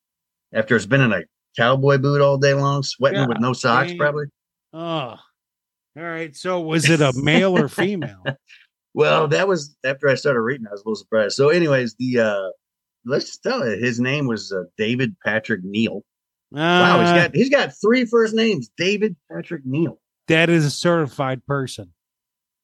After 0.53 0.75
it's 0.75 0.85
been 0.85 1.01
in 1.01 1.11
a 1.13 1.21
cowboy 1.57 1.97
boot 1.97 2.21
all 2.21 2.37
day 2.37 2.53
long, 2.53 2.83
sweating 2.83 3.27
with 3.27 3.39
no 3.39 3.53
socks, 3.53 3.93
probably. 3.93 4.25
Oh. 4.73 5.15
All 5.97 6.03
right. 6.03 6.35
So 6.35 6.61
was 6.61 6.89
it 6.89 7.01
a 7.01 7.11
male 7.15 7.57
or 7.57 7.67
female? 7.67 8.23
Well, 8.93 9.29
that 9.29 9.47
was 9.47 9.73
after 9.85 10.09
I 10.09 10.15
started 10.15 10.41
reading. 10.41 10.67
I 10.67 10.71
was 10.71 10.81
a 10.81 10.83
little 10.83 10.97
surprised. 10.97 11.35
So, 11.35 11.47
anyways, 11.47 11.95
the 11.97 12.19
uh 12.19 12.49
let's 13.05 13.23
just 13.27 13.41
tell 13.41 13.61
it. 13.61 13.79
His 13.81 14.01
name 14.01 14.27
was 14.27 14.51
uh, 14.51 14.63
David 14.77 15.15
Patrick 15.23 15.61
Neal. 15.63 16.03
Wow, 16.51 16.99
he's 16.99 17.09
got 17.11 17.33
he's 17.35 17.49
got 17.49 17.71
three 17.81 18.03
first 18.03 18.33
names. 18.33 18.69
David 18.75 19.15
Patrick 19.31 19.61
Neal. 19.65 19.97
that 20.27 20.49
is 20.49 20.65
a 20.65 20.69
certified 20.69 21.45
person. 21.45 21.93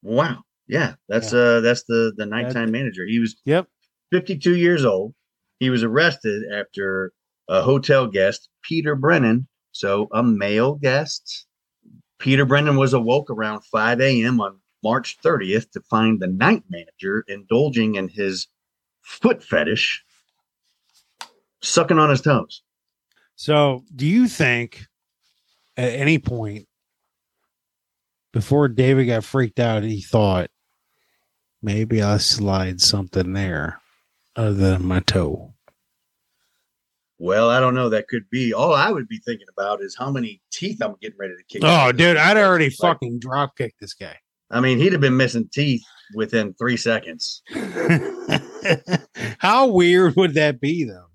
Wow. 0.03 0.39
Yeah, 0.67 0.95
that's 1.07 1.31
uh 1.33 1.61
that's 1.61 1.83
the 1.85 2.11
the 2.17 2.25
nighttime 2.25 2.71
manager. 2.71 3.05
He 3.07 3.19
was 3.19 3.37
Yep. 3.45 3.67
52 4.11 4.57
years 4.57 4.83
old. 4.83 5.13
He 5.61 5.69
was 5.69 5.81
arrested 5.81 6.43
after 6.53 7.13
a 7.47 7.61
hotel 7.61 8.07
guest, 8.07 8.49
Peter 8.61 8.95
Brennan, 8.95 9.47
so 9.71 10.07
a 10.11 10.23
male 10.23 10.75
guest. 10.75 11.45
Peter 12.19 12.45
Brennan 12.45 12.77
was 12.77 12.93
awoke 12.93 13.29
around 13.29 13.61
5 13.65 14.01
a.m. 14.01 14.41
on 14.41 14.59
March 14.83 15.17
30th 15.23 15.71
to 15.71 15.81
find 15.81 16.19
the 16.19 16.27
night 16.27 16.63
manager 16.69 17.23
indulging 17.27 17.95
in 17.95 18.07
his 18.07 18.47
foot 19.01 19.43
fetish, 19.43 20.03
sucking 21.61 21.99
on 21.99 22.09
his 22.09 22.21
toes. 22.21 22.63
So, 23.35 23.83
do 23.95 24.07
you 24.07 24.27
think 24.27 24.87
at 25.77 25.93
any 25.93 26.17
point 26.17 26.67
before 28.33 28.67
David 28.67 29.05
got 29.05 29.23
freaked 29.23 29.59
out, 29.59 29.83
he 29.83 30.01
thought 30.01 30.49
maybe 31.61 32.01
I'll 32.01 32.19
slide 32.19 32.81
something 32.81 33.33
there 33.33 33.79
other 34.35 34.53
than 34.53 34.85
my 34.85 35.01
toe? 35.01 35.53
Well, 37.19 37.49
I 37.49 37.59
don't 37.59 37.73
know. 37.73 37.89
That 37.89 38.07
could 38.07 38.29
be. 38.29 38.53
All 38.53 38.73
I 38.73 38.91
would 38.91 39.07
be 39.07 39.17
thinking 39.17 39.47
about 39.51 39.81
is 39.81 39.95
how 39.97 40.11
many 40.11 40.41
teeth 40.51 40.81
I'm 40.81 40.95
getting 41.01 41.17
ready 41.17 41.33
to 41.35 41.43
kick. 41.49 41.61
Oh, 41.65 41.91
dude, 41.91 42.17
I'd 42.17 42.37
already 42.37 42.65
Like, 42.65 42.77
fucking 42.77 43.19
drop 43.19 43.57
kicked 43.57 43.79
this 43.79 43.93
guy. 43.93 44.17
I 44.51 44.61
mean, 44.61 44.77
he'd 44.77 44.91
have 44.93 45.01
been 45.01 45.17
missing 45.17 45.49
teeth 45.51 45.83
within 46.13 46.53
three 46.53 46.77
seconds. 46.77 47.41
How 49.39 49.67
weird 49.67 50.15
would 50.15 50.35
that 50.35 50.61
be, 50.61 50.83
though? 50.83 51.07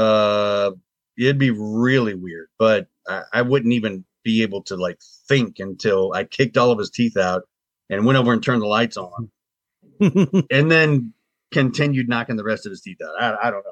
uh 0.00 0.70
it'd 1.18 1.36
be 1.36 1.50
really 1.50 2.14
weird 2.14 2.46
but 2.60 2.86
I, 3.08 3.22
I 3.32 3.42
wouldn't 3.42 3.72
even 3.74 4.04
be 4.22 4.42
able 4.42 4.62
to 4.62 4.76
like 4.76 5.00
think 5.28 5.58
until 5.58 6.12
i 6.12 6.22
kicked 6.22 6.56
all 6.56 6.70
of 6.70 6.78
his 6.78 6.90
teeth 6.90 7.16
out 7.16 7.42
and 7.88 8.06
went 8.06 8.16
over 8.16 8.32
and 8.32 8.40
turned 8.40 8.62
the 8.62 8.66
lights 8.68 8.96
on 8.96 9.30
and 10.00 10.70
then 10.70 11.12
continued 11.50 12.08
knocking 12.08 12.36
the 12.36 12.44
rest 12.44 12.66
of 12.66 12.70
his 12.70 12.82
teeth 12.82 12.98
out 13.02 13.20
i, 13.20 13.48
I 13.48 13.50
don't 13.50 13.64
know 13.64 13.70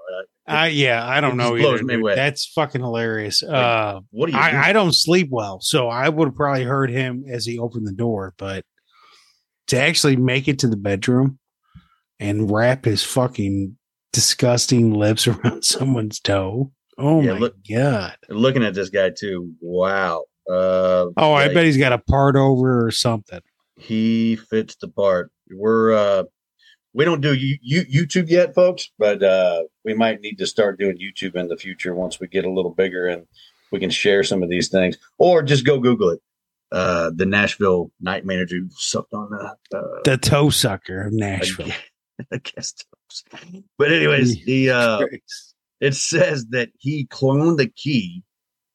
Uh, 0.48 0.52
I 0.52 0.66
yeah, 0.68 1.06
I 1.06 1.20
don't 1.20 1.36
know 1.36 1.50
blows 1.56 1.80
either. 1.80 1.84
me 1.84 1.94
away. 1.96 2.14
That's 2.14 2.46
fucking 2.46 2.80
hilarious. 2.80 3.42
Uh, 3.42 4.00
what 4.10 4.26
do 4.26 4.32
you 4.32 4.38
do? 4.38 4.42
I, 4.44 4.68
I 4.68 4.72
don't 4.72 4.94
sleep 4.94 5.28
well, 5.30 5.60
so 5.60 5.88
I 5.88 6.08
would 6.08 6.28
have 6.28 6.34
probably 6.36 6.64
heard 6.64 6.90
him 6.90 7.24
as 7.30 7.44
he 7.44 7.58
opened 7.58 7.86
the 7.86 7.92
door. 7.92 8.34
But 8.38 8.64
to 9.68 9.78
actually 9.78 10.16
make 10.16 10.48
it 10.48 10.58
to 10.60 10.68
the 10.68 10.76
bedroom 10.76 11.38
and 12.18 12.50
wrap 12.50 12.84
his 12.86 13.04
fucking 13.04 13.76
disgusting 14.12 14.94
lips 14.94 15.26
around 15.28 15.64
someone's 15.64 16.20
toe. 16.20 16.72
Oh 16.96 17.20
Yeah, 17.22 17.34
my 17.34 17.38
look- 17.38 17.56
god! 17.70 18.16
looking 18.28 18.64
at 18.64 18.74
this 18.74 18.88
guy 18.90 19.10
too 19.10 19.52
wow 19.60 20.24
uh 20.50 21.06
Oh, 21.16 21.32
I 21.34 21.52
bet 21.52 21.64
he's 21.66 21.76
got 21.76 21.92
a 21.92 21.98
part 21.98 22.34
over 22.34 22.86
or 22.86 22.90
something. 22.90 23.40
he 23.78 24.34
fits 24.36 24.76
the 24.80 24.88
part 24.88 25.30
we're 25.54 25.92
uh 25.92 26.24
we 26.94 27.04
don't 27.04 27.20
do 27.20 27.34
you, 27.34 27.58
you 27.62 27.82
youtube 27.84 28.28
yet 28.28 28.54
folks 28.54 28.90
but 28.98 29.22
uh 29.22 29.62
we 29.84 29.94
might 29.94 30.20
need 30.20 30.36
to 30.36 30.46
start 30.46 30.78
doing 30.78 30.98
youtube 30.98 31.34
in 31.36 31.48
the 31.48 31.56
future 31.56 31.94
once 31.94 32.20
we 32.20 32.26
get 32.26 32.44
a 32.44 32.50
little 32.50 32.72
bigger 32.72 33.06
and 33.06 33.26
we 33.70 33.78
can 33.78 33.90
share 33.90 34.22
some 34.24 34.42
of 34.42 34.48
these 34.48 34.68
things 34.68 34.96
or 35.18 35.42
just 35.42 35.64
go 35.64 35.78
google 35.78 36.10
it 36.10 36.20
uh 36.72 37.10
the 37.14 37.26
nashville 37.26 37.90
night 38.00 38.24
manager 38.24 38.56
who 38.56 38.68
sucked 38.70 39.12
on 39.12 39.30
the 39.30 39.78
uh, 39.78 40.00
The 40.04 40.18
toe 40.18 40.50
sucker 40.50 41.06
of 41.06 41.12
Nashville. 41.12 41.68
I 42.32 42.38
guess 42.38 42.74
but 43.78 43.92
anyways 43.92 44.44
the 44.44 44.70
uh 44.70 45.04
it 45.80 45.94
says 45.94 46.46
that 46.50 46.70
he 46.78 47.06
cloned 47.06 47.58
the 47.58 47.68
key 47.68 48.24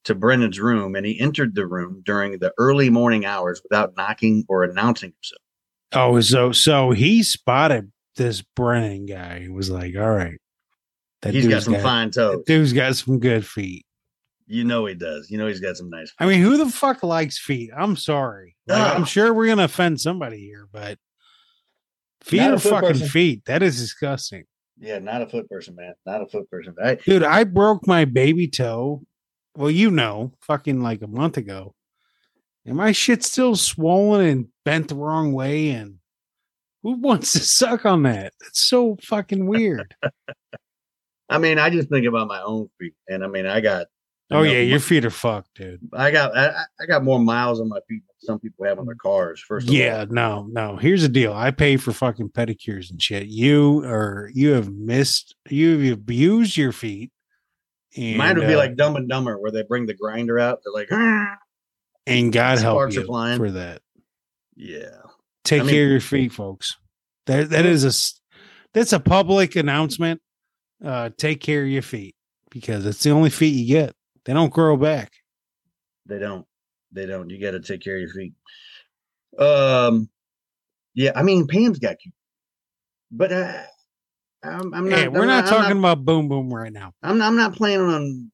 to 0.06 0.16
Brennan's 0.16 0.60
room 0.60 0.96
and 0.96 1.06
he 1.06 1.20
entered 1.20 1.56
the 1.56 1.66
room 1.66 2.02
during 2.06 2.40
the 2.40 2.54
early 2.58 2.90
morning 2.90 3.26
hours 3.26 3.62
without 3.64 3.94
knocking 3.96 4.46
or 4.50 4.64
announcing 4.64 5.14
himself. 5.14 5.42
Oh, 5.94 6.20
so 6.22 6.52
so 6.52 6.92
he 6.92 7.24
spotted 7.24 7.92
this 8.16 8.42
Brennan 8.42 9.06
guy. 9.06 9.48
Was 9.52 9.70
like, 9.70 9.96
"All 9.96 10.12
right, 10.12 10.38
that 11.22 11.34
He's 11.34 11.48
got 11.48 11.64
some 11.64 11.76
fine 11.80 12.10
that 12.10 12.16
toes. 12.16 12.44
dude's 12.46 12.74
got 12.74 12.96
some 12.96 13.20
good 13.20 13.46
feet." 13.46 13.86
You 14.46 14.66
know 14.66 14.86
he 14.86 14.94
does. 14.94 15.30
You 15.32 15.38
know 15.38 15.48
he's 15.48 15.62
got 15.62 15.78
some 15.78 15.90
nice. 15.90 16.12
I 16.20 16.26
mean, 16.26 16.42
who 16.42 16.58
the 16.58 16.66
fuck 16.70 17.02
likes 17.02 17.40
feet? 17.40 17.72
I'm 17.76 17.96
sorry. 17.96 18.56
Like, 18.68 18.96
I'm 18.96 19.06
sure 19.06 19.34
we're 19.34 19.48
gonna 19.48 19.64
offend 19.64 20.02
somebody 20.02 20.40
here, 20.40 20.68
but 20.72 20.98
feet 22.22 22.38
Not 22.42 22.54
are 22.56 22.60
fucking 22.60 22.90
person. 22.90 23.08
feet. 23.08 23.46
That 23.46 23.64
is 23.64 23.80
disgusting, 23.80 24.44
Yeah, 24.78 25.00
not 25.00 25.22
a 25.22 25.28
foot 25.28 25.50
person, 25.50 25.76
man. 25.76 25.94
Not 26.06 26.22
a 26.22 26.26
foot 26.28 26.50
person. 26.50 26.76
I, 26.84 26.96
dude. 26.96 27.24
I 27.24 27.46
broke 27.46 27.88
my 27.88 28.06
baby 28.06 28.48
toe. 28.48 29.04
Well, 29.56 29.72
you 29.72 29.92
know, 29.92 30.34
fucking 30.42 30.82
like 30.82 31.02
a 31.04 31.08
month 31.08 31.38
ago, 31.38 31.74
and 32.66 32.76
my 32.76 32.92
shit's 32.92 33.32
still 33.32 33.56
swollen 33.56 34.26
and 34.28 34.48
bent 34.66 34.90
the 34.90 34.96
wrong 34.96 35.32
way. 35.32 35.70
And 35.70 36.00
who 36.84 36.96
wants 36.96 37.32
to 37.34 37.40
suck 37.40 37.86
on 37.86 38.04
that? 38.04 38.34
It's 38.46 38.62
so 38.62 38.98
fucking 39.02 39.48
weird. 39.48 39.96
I 41.30 41.38
mean, 41.38 41.58
I 41.58 41.70
just 41.70 41.90
think 41.90 42.06
about 42.06 42.28
my 42.28 42.42
own 42.42 42.70
feet, 42.80 42.94
and 43.08 43.24
I 43.24 43.28
mean, 43.28 43.46
I 43.46 43.62
got. 43.62 43.88
I 44.30 44.36
oh 44.36 44.44
know 44.44 44.52
yeah, 44.52 44.60
your 44.60 44.80
feet 44.80 45.06
are 45.06 45.10
fucked, 45.10 45.56
dude. 45.56 45.80
I 45.94 46.12
got. 46.12 46.36
I, 46.38 46.50
I 46.80 46.86
got 46.86 47.04
more 47.04 47.20
miles 47.20 47.60
on 47.60 47.70
my 47.70 47.80
feet 47.88 48.04
than 48.08 48.28
some 48.28 48.40
people 48.40 48.66
have 48.66 48.80
on 48.80 48.86
their 48.86 48.96
cars. 48.96 49.40
First, 49.40 49.68
of 49.68 49.74
Yeah, 49.74 50.06
no, 50.10 50.48
no. 50.52 50.76
Here's 50.76 51.02
the 51.02 51.10
deal. 51.10 51.34
I 51.34 51.52
pay 51.52 51.78
for 51.78 51.94
fucking 51.94 52.30
pedicures 52.30 52.92
and 52.92 53.02
shit. 53.02 53.28
You 53.28 53.84
or 53.86 54.30
you 54.34 54.52
have 54.52 54.70
missed. 54.70 55.36
You've 55.50 55.92
abused 55.92 56.58
your 56.58 56.72
feet. 56.72 57.12
And, 57.96 58.18
mine 58.18 58.38
would 58.38 58.48
be 58.48 58.56
uh, 58.56 58.58
like 58.58 58.76
Dumb 58.76 58.96
and 58.96 59.08
Dumber, 59.08 59.40
where 59.40 59.52
they 59.52 59.64
bring 59.64 59.86
the 59.86 59.94
grinder 59.94 60.40
out. 60.40 60.60
They're 60.64 60.74
like, 60.74 60.90
"Ah." 60.92 61.38
and 62.06 62.34
God 62.34 62.60
help 62.60 62.78
are 62.78 62.90
you 62.90 63.06
for 63.06 63.52
that. 63.52 63.82
yeah. 64.56 64.90
Take 65.44 65.62
I 65.62 65.64
mean- 65.66 65.74
care 65.74 65.86
of 65.86 65.92
your 65.92 66.00
feet, 66.02 66.32
folks. 66.32 66.78
That 67.26 67.52
that 67.52 67.66
is 67.66 67.84
a 67.86 67.94
that's 68.74 68.94
a 68.94 69.00
public 69.00 69.56
announcement. 69.56 70.22
Uh, 70.84 71.10
take 71.18 71.40
care 71.40 71.64
of 71.64 71.70
your 71.70 71.82
feet 71.82 72.16
because 72.50 72.86
it's 72.86 73.02
the 73.04 73.12
only 73.12 73.30
feet 73.30 73.56
you 73.56 73.68
get. 73.68 73.96
They 74.26 74.34
don't 74.34 74.52
grow 74.52 74.76
back. 74.76 75.12
They 76.06 76.20
don't. 76.20 76.46
They 76.92 77.06
don't. 77.06 77.30
You 77.30 77.40
got 77.40 77.52
to 77.52 77.62
take 77.62 77.82
care 77.82 77.96
of 77.96 78.02
your 78.02 78.10
feet. 78.10 78.34
Um, 79.40 80.10
yeah. 80.94 81.12
I 81.16 81.24
mean, 81.24 81.48
Pam's 81.48 81.80
got 81.80 81.96
you, 82.06 82.12
but 83.12 83.32
uh, 83.32 83.64
I'm, 84.44 84.74
I'm 84.74 84.90
not. 84.90 85.00
Hey, 85.00 85.08
we're 85.08 85.22
I'm 85.22 85.28
not 85.28 85.46
I'm 85.46 85.50
talking 85.50 85.80
about 85.80 86.04
boom 86.04 86.28
boom 86.28 86.54
right 86.54 86.72
now. 86.74 86.92
I'm, 87.02 87.22
I'm 87.22 87.38
not 87.38 87.54
planning 87.54 87.88
on 87.88 88.32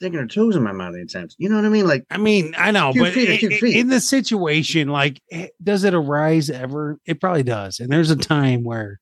sticking 0.00 0.18
her 0.18 0.26
toes 0.26 0.54
in 0.56 0.62
my 0.62 0.72
mouth 0.72 0.94
anytime. 0.94 1.28
soon. 1.28 1.36
You 1.38 1.48
know 1.48 1.56
what 1.56 1.64
I 1.64 1.68
mean? 1.70 1.86
Like, 1.86 2.04
I 2.10 2.18
mean, 2.18 2.54
I 2.56 2.70
know, 2.70 2.92
but 2.96 3.12
feet 3.12 3.28
are 3.28 3.32
i- 3.32 3.36
cute 3.38 3.52
i- 3.54 3.58
feet. 3.58 3.76
in 3.76 3.88
the 3.88 4.00
situation, 4.00 4.88
like, 4.88 5.20
eh, 5.32 5.48
does 5.62 5.84
it 5.84 5.92
arise 5.94 6.50
ever? 6.50 6.98
It 7.06 7.20
probably 7.20 7.42
does. 7.42 7.80
And 7.80 7.90
there's 7.90 8.10
a 8.10 8.16
time 8.16 8.62
where, 8.62 9.00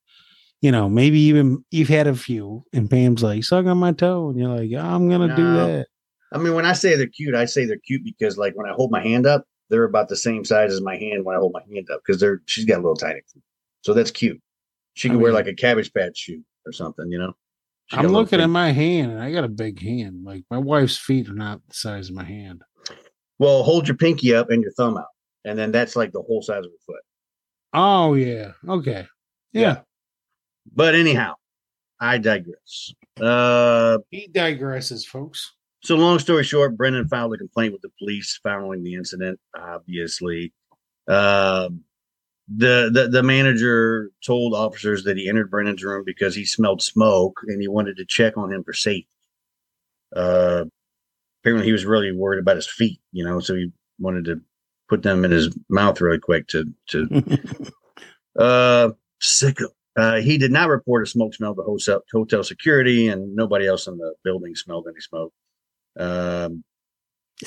you 0.61 0.71
know, 0.71 0.89
maybe 0.89 1.19
even 1.19 1.63
you've 1.69 1.87
had 1.87 2.07
a 2.07 2.15
few, 2.15 2.63
and 2.73 2.89
Pam's 2.89 3.21
like, 3.21 3.43
suck 3.43 3.65
on 3.67 3.77
my 3.77 3.91
toe, 3.91 4.29
and 4.29 4.39
you're 4.39 4.49
like, 4.49 4.71
I'm 4.73 5.07
gonna 5.09 5.35
do 5.35 5.53
that. 5.53 5.87
I 6.33 6.39
mean, 6.39 6.55
when 6.55 6.65
I 6.65 6.73
say 6.73 6.95
they're 6.95 7.07
cute, 7.07 7.35
I 7.35 7.45
say 7.45 7.65
they're 7.65 7.77
cute 7.77 8.03
because, 8.03 8.37
like, 8.37 8.55
when 8.55 8.69
I 8.69 8.73
hold 8.73 8.91
my 8.91 9.01
hand 9.01 9.25
up, 9.27 9.45
they're 9.69 9.83
about 9.83 10.09
the 10.09 10.15
same 10.15 10.43
size 10.45 10.73
as 10.73 10.81
my 10.81 10.97
hand 10.97 11.23
when 11.25 11.35
I 11.35 11.39
hold 11.39 11.53
my 11.53 11.61
hand 11.73 11.87
up 11.91 12.01
because 12.05 12.19
they're 12.19 12.41
she's 12.47 12.65
got 12.65 12.75
a 12.77 12.81
little 12.81 12.95
tiny 12.95 13.21
feet, 13.33 13.43
so 13.81 13.93
that's 13.93 14.11
cute. 14.11 14.41
She 14.95 15.09
I 15.09 15.11
can 15.11 15.21
wear 15.21 15.31
mean- 15.31 15.35
like 15.35 15.47
a 15.47 15.53
cabbage 15.53 15.93
patch 15.93 16.17
shoe 16.17 16.41
or 16.65 16.71
something, 16.71 17.11
you 17.11 17.19
know. 17.19 17.33
She 17.87 17.97
I'm 17.97 18.07
looking 18.07 18.41
at 18.41 18.49
my 18.49 18.71
hand, 18.71 19.11
and 19.11 19.21
I 19.21 19.31
got 19.31 19.43
a 19.45 19.49
big 19.49 19.81
hand. 19.81 20.23
Like 20.25 20.43
my 20.51 20.57
wife's 20.57 20.97
feet 20.97 21.29
are 21.29 21.33
not 21.33 21.61
the 21.67 21.73
size 21.73 22.09
of 22.09 22.15
my 22.15 22.23
hand. 22.23 22.61
Well, 23.39 23.63
hold 23.63 23.87
your 23.87 23.95
pinky 23.97 24.33
up 24.35 24.49
and 24.49 24.61
your 24.61 24.71
thumb 24.73 24.97
out, 24.97 25.05
and 25.45 25.57
then 25.57 25.71
that's 25.71 25.95
like 25.95 26.11
the 26.11 26.21
whole 26.21 26.41
size 26.41 26.65
of 26.65 26.71
a 26.71 26.83
foot. 26.85 27.01
Oh 27.73 28.13
yeah, 28.15 28.51
okay, 28.67 29.05
yeah. 29.53 29.61
Yeah. 29.61 29.79
But 30.75 30.95
anyhow, 30.95 31.35
I 31.99 32.17
digress. 32.17 32.93
Uh, 33.21 33.99
He 34.11 34.27
digresses, 34.27 35.05
folks. 35.05 35.53
so 35.83 35.95
long 35.95 36.19
story 36.19 36.43
short, 36.43 36.75
Brennan 36.75 37.07
filed 37.07 37.33
a 37.33 37.37
complaint 37.37 37.71
with 37.71 37.81
the 37.81 37.91
police 37.99 38.37
following 38.43 38.83
the 38.83 38.95
incident. 38.95 39.39
Obviously, 39.57 40.51
um, 41.07 41.83
the, 42.47 42.89
the 42.93 43.09
the 43.09 43.23
manager 43.23 44.11
told 44.25 44.53
officers 44.53 45.03
that 45.03 45.17
he 45.17 45.27
entered 45.27 45.51
Brennan's 45.51 45.83
room 45.83 46.03
because 46.05 46.35
he 46.35 46.45
smelled 46.45 46.81
smoke 46.81 47.41
and 47.47 47.61
he 47.61 47.67
wanted 47.67 47.97
to 47.97 48.05
check 48.05 48.37
on 48.37 48.53
him 48.53 48.63
for 48.63 48.73
safety. 48.73 49.09
Uh, 50.15 50.65
apparently, 51.41 51.65
he 51.65 51.73
was 51.73 51.85
really 51.85 52.11
worried 52.11 52.39
about 52.39 52.55
his 52.55 52.69
feet. 52.69 53.01
You 53.11 53.25
know, 53.25 53.39
so 53.39 53.55
he 53.55 53.71
wanted 53.99 54.25
to 54.25 54.41
put 54.87 55.03
them 55.03 55.25
in 55.25 55.31
his 55.31 55.55
mouth 55.69 55.99
really 55.99 56.19
quick 56.19 56.47
to 56.47 56.65
to. 56.87 57.07
uh, 58.39 58.89
sicko. 59.21 59.67
Uh, 59.97 60.21
he 60.21 60.37
did 60.37 60.51
not 60.51 60.69
report 60.69 61.01
a 61.01 61.07
smoke 61.07 61.33
smell 61.33 61.55
to 61.55 61.63
hotel, 61.63 62.01
hotel 62.13 62.43
security, 62.43 63.07
and 63.07 63.35
nobody 63.35 63.65
else 63.65 63.87
in 63.87 63.97
the 63.97 64.13
building 64.23 64.55
smelled 64.55 64.85
any 64.87 65.01
smoke. 65.01 65.33
Um, 65.99 66.63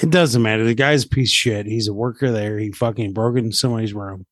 It 0.03 0.11
doesn't 0.11 0.43
matter. 0.43 0.65
The 0.65 0.75
guy's 0.75 1.05
a 1.05 1.09
piece 1.09 1.31
of 1.31 1.35
shit. 1.35 1.67
He's 1.67 1.87
a 1.87 1.95
worker 1.95 2.33
there. 2.33 2.59
He 2.59 2.73
fucking 2.73 3.13
broke 3.13 3.37
into 3.37 3.57
somebody's 3.57 3.95
room, 3.95 4.27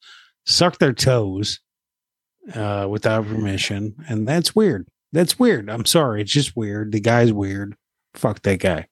sucked 0.48 0.80
their 0.80 0.92
toes 0.92 1.60
uh, 2.54 2.86
without 2.90 3.26
permission. 3.26 3.94
And 4.08 4.26
that's 4.26 4.56
weird. 4.56 4.88
That's 5.12 5.38
weird. 5.38 5.70
I'm 5.70 5.84
sorry. 5.84 6.22
It's 6.22 6.32
just 6.32 6.56
weird. 6.56 6.92
The 6.92 7.00
guy's 7.00 7.32
weird. 7.32 7.76
Fuck 8.14 8.42
that 8.42 8.58
guy. 8.60 8.86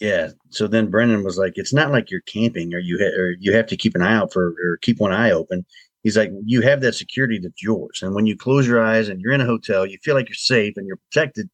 yeah. 0.00 0.30
So 0.50 0.66
then 0.66 0.90
Brennan 0.90 1.22
was 1.22 1.38
like, 1.38 1.52
"It's 1.56 1.72
not 1.72 1.92
like 1.92 2.10
you're 2.10 2.22
camping, 2.22 2.74
or 2.74 2.78
you 2.78 2.98
ha- 2.98 3.16
or 3.20 3.34
you 3.38 3.52
have 3.52 3.66
to 3.66 3.76
keep 3.76 3.94
an 3.94 4.02
eye 4.02 4.14
out 4.14 4.32
for, 4.32 4.48
or 4.64 4.78
keep 4.82 4.98
one 4.98 5.12
eye 5.12 5.30
open." 5.30 5.64
He's 6.02 6.16
like, 6.16 6.30
"You 6.44 6.62
have 6.62 6.80
that 6.80 6.94
security 6.94 7.38
that's 7.38 7.62
yours, 7.62 8.00
and 8.02 8.14
when 8.14 8.26
you 8.26 8.36
close 8.36 8.66
your 8.66 8.82
eyes 8.82 9.08
and 9.08 9.20
you're 9.20 9.32
in 9.34 9.40
a 9.42 9.46
hotel, 9.46 9.86
you 9.86 9.98
feel 10.02 10.14
like 10.14 10.28
you're 10.28 10.34
safe 10.34 10.74
and 10.76 10.86
you're 10.86 10.98
protected." 11.10 11.48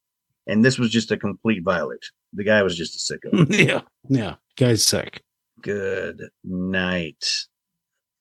And 0.47 0.63
this 0.65 0.79
was 0.79 0.89
just 0.89 1.11
a 1.11 1.17
complete 1.17 1.63
violation. 1.63 2.13
The 2.33 2.45
guy 2.45 2.63
was 2.63 2.75
just 2.77 2.95
a 2.95 3.13
sicko. 3.13 3.45
yeah. 3.67 3.81
Yeah. 4.09 4.35
Guy's 4.55 4.83
sick. 4.83 5.21
Good 5.61 6.23
night. 6.45 7.25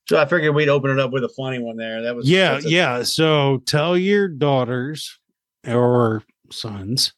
So 0.09 0.19
I 0.19 0.27
figured 0.27 0.55
we'd 0.55 0.69
open 0.69 0.91
it 0.91 0.99
up 1.01 1.11
with 1.11 1.25
a 1.25 1.29
funny 1.29 1.59
one 1.59 1.77
there. 1.77 2.03
That 2.03 2.15
was 2.15 2.29
Yeah. 2.29 2.61
Yeah. 2.63 3.03
So 3.03 3.63
tell 3.67 3.99
your 3.99 4.29
daughters 4.29 5.19
or 5.67 6.23
sons 6.51 7.13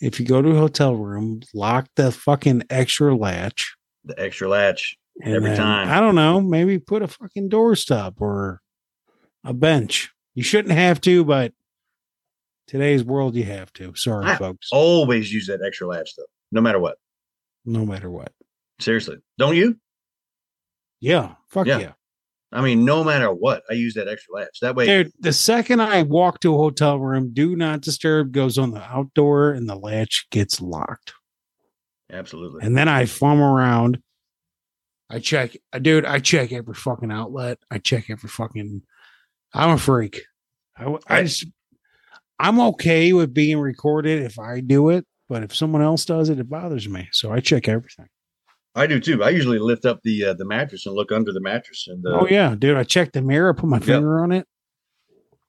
if 0.00 0.18
you 0.18 0.26
go 0.26 0.40
to 0.40 0.50
a 0.50 0.58
hotel 0.58 0.96
room, 0.96 1.42
lock 1.54 1.88
the 1.96 2.10
fucking 2.10 2.64
extra 2.70 3.14
latch. 3.14 3.76
the 4.02 4.18
extra 4.18 4.48
latch. 4.48 4.96
Every 5.22 5.50
then, 5.50 5.58
time. 5.58 5.88
I 5.90 6.00
don't 6.00 6.14
know, 6.14 6.40
maybe 6.40 6.78
put 6.78 7.02
a 7.02 7.08
fucking 7.08 7.50
doorstop 7.50 8.14
or 8.18 8.62
a 9.44 9.52
bench. 9.52 10.10
You 10.34 10.42
shouldn't 10.42 10.72
have 10.72 11.02
to, 11.02 11.22
but 11.22 11.52
today's 12.66 13.04
world 13.04 13.34
you 13.34 13.44
have 13.44 13.70
to. 13.74 13.94
Sorry, 13.94 14.24
I- 14.24 14.36
folks. 14.36 14.68
Always 14.72 15.30
use 15.30 15.48
that 15.48 15.60
extra 15.62 15.86
latch 15.86 16.16
though, 16.16 16.24
no 16.50 16.62
matter 16.62 16.78
what. 16.78 16.96
No 17.66 17.84
matter 17.84 18.10
what. 18.10 18.32
Seriously, 18.78 19.18
don't 19.36 19.56
you? 19.56 19.78
Yeah. 21.00 21.34
Fuck 21.48 21.66
Yeah. 21.66 21.78
yeah. 21.78 21.92
I 22.52 22.62
mean, 22.62 22.84
no 22.84 23.04
matter 23.04 23.32
what, 23.32 23.62
I 23.70 23.74
use 23.74 23.94
that 23.94 24.08
extra 24.08 24.34
latch. 24.34 24.58
That 24.60 24.74
way, 24.74 24.84
Dude, 24.86 25.12
the 25.20 25.32
second 25.32 25.80
I 25.80 26.02
walk 26.02 26.40
to 26.40 26.52
a 26.54 26.58
hotel 26.58 26.98
room, 26.98 27.32
do 27.32 27.54
not 27.54 27.80
disturb 27.80 28.32
goes 28.32 28.58
on 28.58 28.72
the 28.72 28.82
outdoor 28.82 29.52
and 29.52 29.68
the 29.68 29.76
latch 29.76 30.26
gets 30.30 30.60
locked. 30.60 31.12
absolutely. 32.12 32.64
And 32.66 32.76
then 32.76 32.88
I 32.88 33.06
fum 33.06 33.40
around. 33.40 34.02
I 35.08 35.20
check, 35.20 35.56
uh, 35.72 35.78
dude, 35.78 36.04
I 36.04 36.18
check 36.18 36.50
every 36.52 36.74
fucking 36.74 37.12
outlet. 37.12 37.58
I 37.70 37.78
check 37.78 38.10
every 38.10 38.28
fucking, 38.28 38.82
I'm 39.54 39.70
a 39.70 39.78
freak. 39.78 40.22
I, 40.76 40.80
w- 40.82 41.00
I 41.06 41.14
Right. 41.14 41.26
just, 41.26 41.46
I'm 42.40 42.58
okay 42.60 43.12
with 43.12 43.32
being 43.32 43.58
recorded 43.60 44.22
if 44.22 44.38
I 44.40 44.58
do 44.60 44.88
it, 44.90 45.06
but 45.28 45.42
if 45.44 45.54
someone 45.54 45.82
else 45.82 46.04
does 46.04 46.30
it, 46.30 46.40
it 46.40 46.48
bothers 46.48 46.88
me. 46.88 47.08
So 47.12 47.30
I 47.32 47.38
check 47.40 47.68
everything. 47.68 48.08
I 48.74 48.86
do 48.86 49.00
too. 49.00 49.22
I 49.24 49.30
usually 49.30 49.58
lift 49.58 49.84
up 49.84 50.00
the 50.04 50.26
uh, 50.26 50.34
the 50.34 50.44
mattress 50.44 50.86
and 50.86 50.94
look 50.94 51.10
under 51.10 51.32
the 51.32 51.40
mattress. 51.40 51.86
And 51.88 52.06
uh, 52.06 52.20
oh, 52.20 52.26
yeah, 52.26 52.54
dude, 52.56 52.76
I 52.76 52.84
check 52.84 53.12
the 53.12 53.22
mirror, 53.22 53.52
put 53.52 53.68
my 53.68 53.78
Yep. 53.78 53.84
finger 53.86 54.20
on 54.22 54.32
it. 54.32 54.46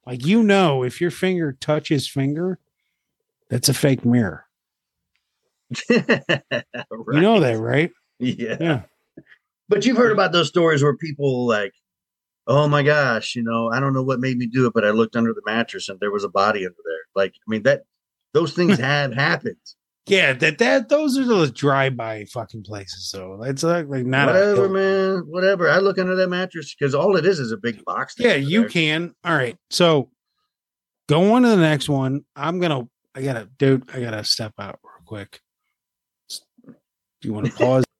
Like, 0.06 0.26
you 0.26 0.42
know, 0.42 0.84
if 0.84 1.00
your 1.00 1.12
finger 1.12 1.56
touches 1.60 2.08
finger, 2.08 2.60
that's 3.50 3.70
a 3.70 3.74
fake 3.74 4.04
mirror. 4.06 4.46
You 5.90 7.20
know 7.22 7.40
that, 7.40 7.58
right? 7.60 7.92
Yeah. 8.20 8.58
Yeah. 8.60 8.82
But 9.70 9.86
you've 9.86 9.98
heard 9.98 10.12
about 10.12 10.32
those 10.32 10.48
stories 10.50 10.84
where 10.84 10.96
people 10.96 11.48
like, 11.48 11.74
oh 12.48 12.68
my 12.68 12.84
gosh, 12.84 13.36
you 13.36 13.44
know, 13.44 13.70
I 13.72 13.80
don't 13.80 13.94
know 13.94 14.04
what 14.04 14.20
made 14.20 14.38
me 14.38 14.48
do 14.48 14.66
it, 14.68 14.74
but 14.74 14.84
I 14.86 14.90
looked 14.92 15.16
under 15.16 15.34
the 15.34 15.42
mattress 15.46 15.90
and 15.90 16.00
there 16.00 16.12
was 16.12 16.24
a 16.24 16.30
body 16.30 16.66
under 16.66 16.76
there. 16.86 17.04
Like, 17.16 17.34
I 17.36 17.50
mean, 17.50 17.64
that 17.64 17.84
those 18.34 18.54
things 18.54 18.78
have 18.80 19.14
happened. 19.14 19.56
Yeah, 20.08 20.34
that 20.34 20.58
that 20.58 20.90
those 20.90 21.18
are 21.18 21.26
those 21.26 21.52
drive-by 21.52 22.26
fucking 22.26 22.64
places. 22.64 23.10
So 23.10 23.42
it's 23.44 23.64
like, 23.64 23.88
like 23.88 24.06
not 24.06 24.28
whatever, 24.28 24.56
hill- 24.56 24.70
man. 24.70 25.24
Whatever. 25.28 25.70
I 25.70 25.78
look 25.78 26.00
under 26.00 26.16
that 26.16 26.28
mattress 26.28 26.74
because 26.74 26.96
all 26.96 27.16
it 27.18 27.26
is 27.26 27.40
is 27.40 27.52
a 27.52 27.58
big 27.58 27.84
box. 27.86 28.16
Yeah, 28.18 28.34
you 28.34 28.62
there. 28.62 28.70
can. 28.70 29.14
All 29.24 29.36
right. 29.36 29.56
So 29.70 30.10
go 31.08 31.34
on 31.34 31.44
to 31.44 31.50
the 31.50 31.58
next 31.58 31.88
one. 31.88 32.26
I'm 32.36 32.60
gonna 32.60 32.88
I 33.14 33.22
gotta 33.22 33.48
dude, 33.60 33.90
I 33.94 34.00
gotta 34.02 34.24
step 34.24 34.54
out 34.58 34.80
real 34.84 35.04
quick. 35.06 35.40
Do 36.28 37.28
you 37.28 37.34
want 37.34 37.48
to 37.48 37.54
pause? 37.54 37.84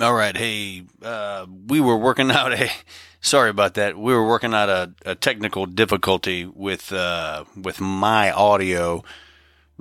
All 0.00 0.14
right. 0.14 0.34
Hey, 0.34 0.84
uh, 1.02 1.44
we 1.66 1.78
were 1.78 1.96
working 1.96 2.30
out 2.30 2.52
a. 2.52 2.70
Sorry 3.20 3.50
about 3.50 3.74
that. 3.74 3.98
We 3.98 4.14
were 4.14 4.26
working 4.26 4.54
out 4.54 4.70
a, 4.70 4.94
a 5.04 5.14
technical 5.14 5.66
difficulty 5.66 6.46
with 6.46 6.90
uh, 6.90 7.44
with 7.54 7.82
my 7.82 8.32
audio. 8.32 9.04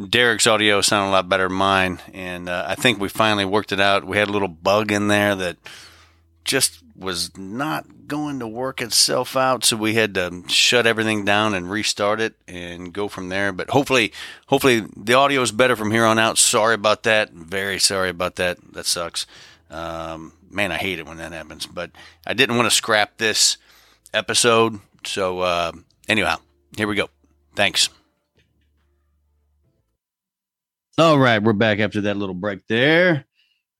Derek's 0.10 0.45
audio 0.45 0.82
sounded 0.82 1.10
a 1.10 1.12
lot 1.12 1.29
better 1.29 1.47
than 1.47 1.58
mine, 1.58 1.99
and 2.13 2.49
uh, 2.49 2.65
I 2.67 2.75
think 2.75 2.99
we 2.99 3.08
finally 3.08 3.45
worked 3.45 3.71
it 3.71 3.79
out. 3.79 4.05
We 4.05 4.17
had 4.17 4.27
a 4.27 4.32
little 4.32 4.49
bug 4.49 4.91
in 4.91 5.08
there 5.08 5.36
that 5.36 5.58
just 6.43 6.79
was 6.97 7.38
not 7.38 8.08
going 8.08 8.39
to 8.39 8.47
work 8.47 8.82
itself 8.82 9.38
out, 9.38 9.63
so 9.63 9.77
we 9.77 9.93
had 9.93 10.13
to 10.15 10.43
shut 10.47 10.86
everything 10.86 11.23
down 11.23 11.53
and 11.53 11.71
restart 11.71 12.19
it 12.19 12.36
and 12.45 12.91
go 12.91 13.08
from 13.08 13.29
there. 13.29 13.53
But 13.53 13.69
hopefully, 13.69 14.12
hopefully 14.47 14.86
the 14.97 15.13
audio 15.13 15.41
is 15.41 15.53
better 15.53 15.77
from 15.77 15.91
here 15.91 16.05
on 16.05 16.19
out. 16.19 16.38
Sorry 16.38 16.75
about 16.75 17.03
that. 17.03 17.32
Very 17.32 17.79
sorry 17.79 18.10
about 18.10 18.36
that. 18.36 18.58
That 18.73 18.86
sucks. 18.86 19.25
Um, 19.69 20.34
man, 20.49 20.71
I 20.71 20.77
hate 20.77 20.99
it 20.99 21.08
when 21.08 21.17
that 21.17 21.32
happens. 21.32 21.65
But 21.65 21.91
I 22.25 22.34
didn't 22.34 22.58
want 22.58 22.69
to 22.69 22.75
scrap 22.75 23.17
this 23.17 23.58
episode. 24.13 24.79
So, 25.05 25.39
uh, 25.39 25.71
anyhow, 26.08 26.38
here 26.75 26.88
we 26.88 26.95
go. 26.95 27.10
Thanks. 27.55 27.89
All 30.97 31.17
right, 31.17 31.41
we're 31.41 31.53
back 31.53 31.79
after 31.79 32.01
that 32.01 32.17
little 32.17 32.36
break 32.36 32.67
there. 32.67 33.25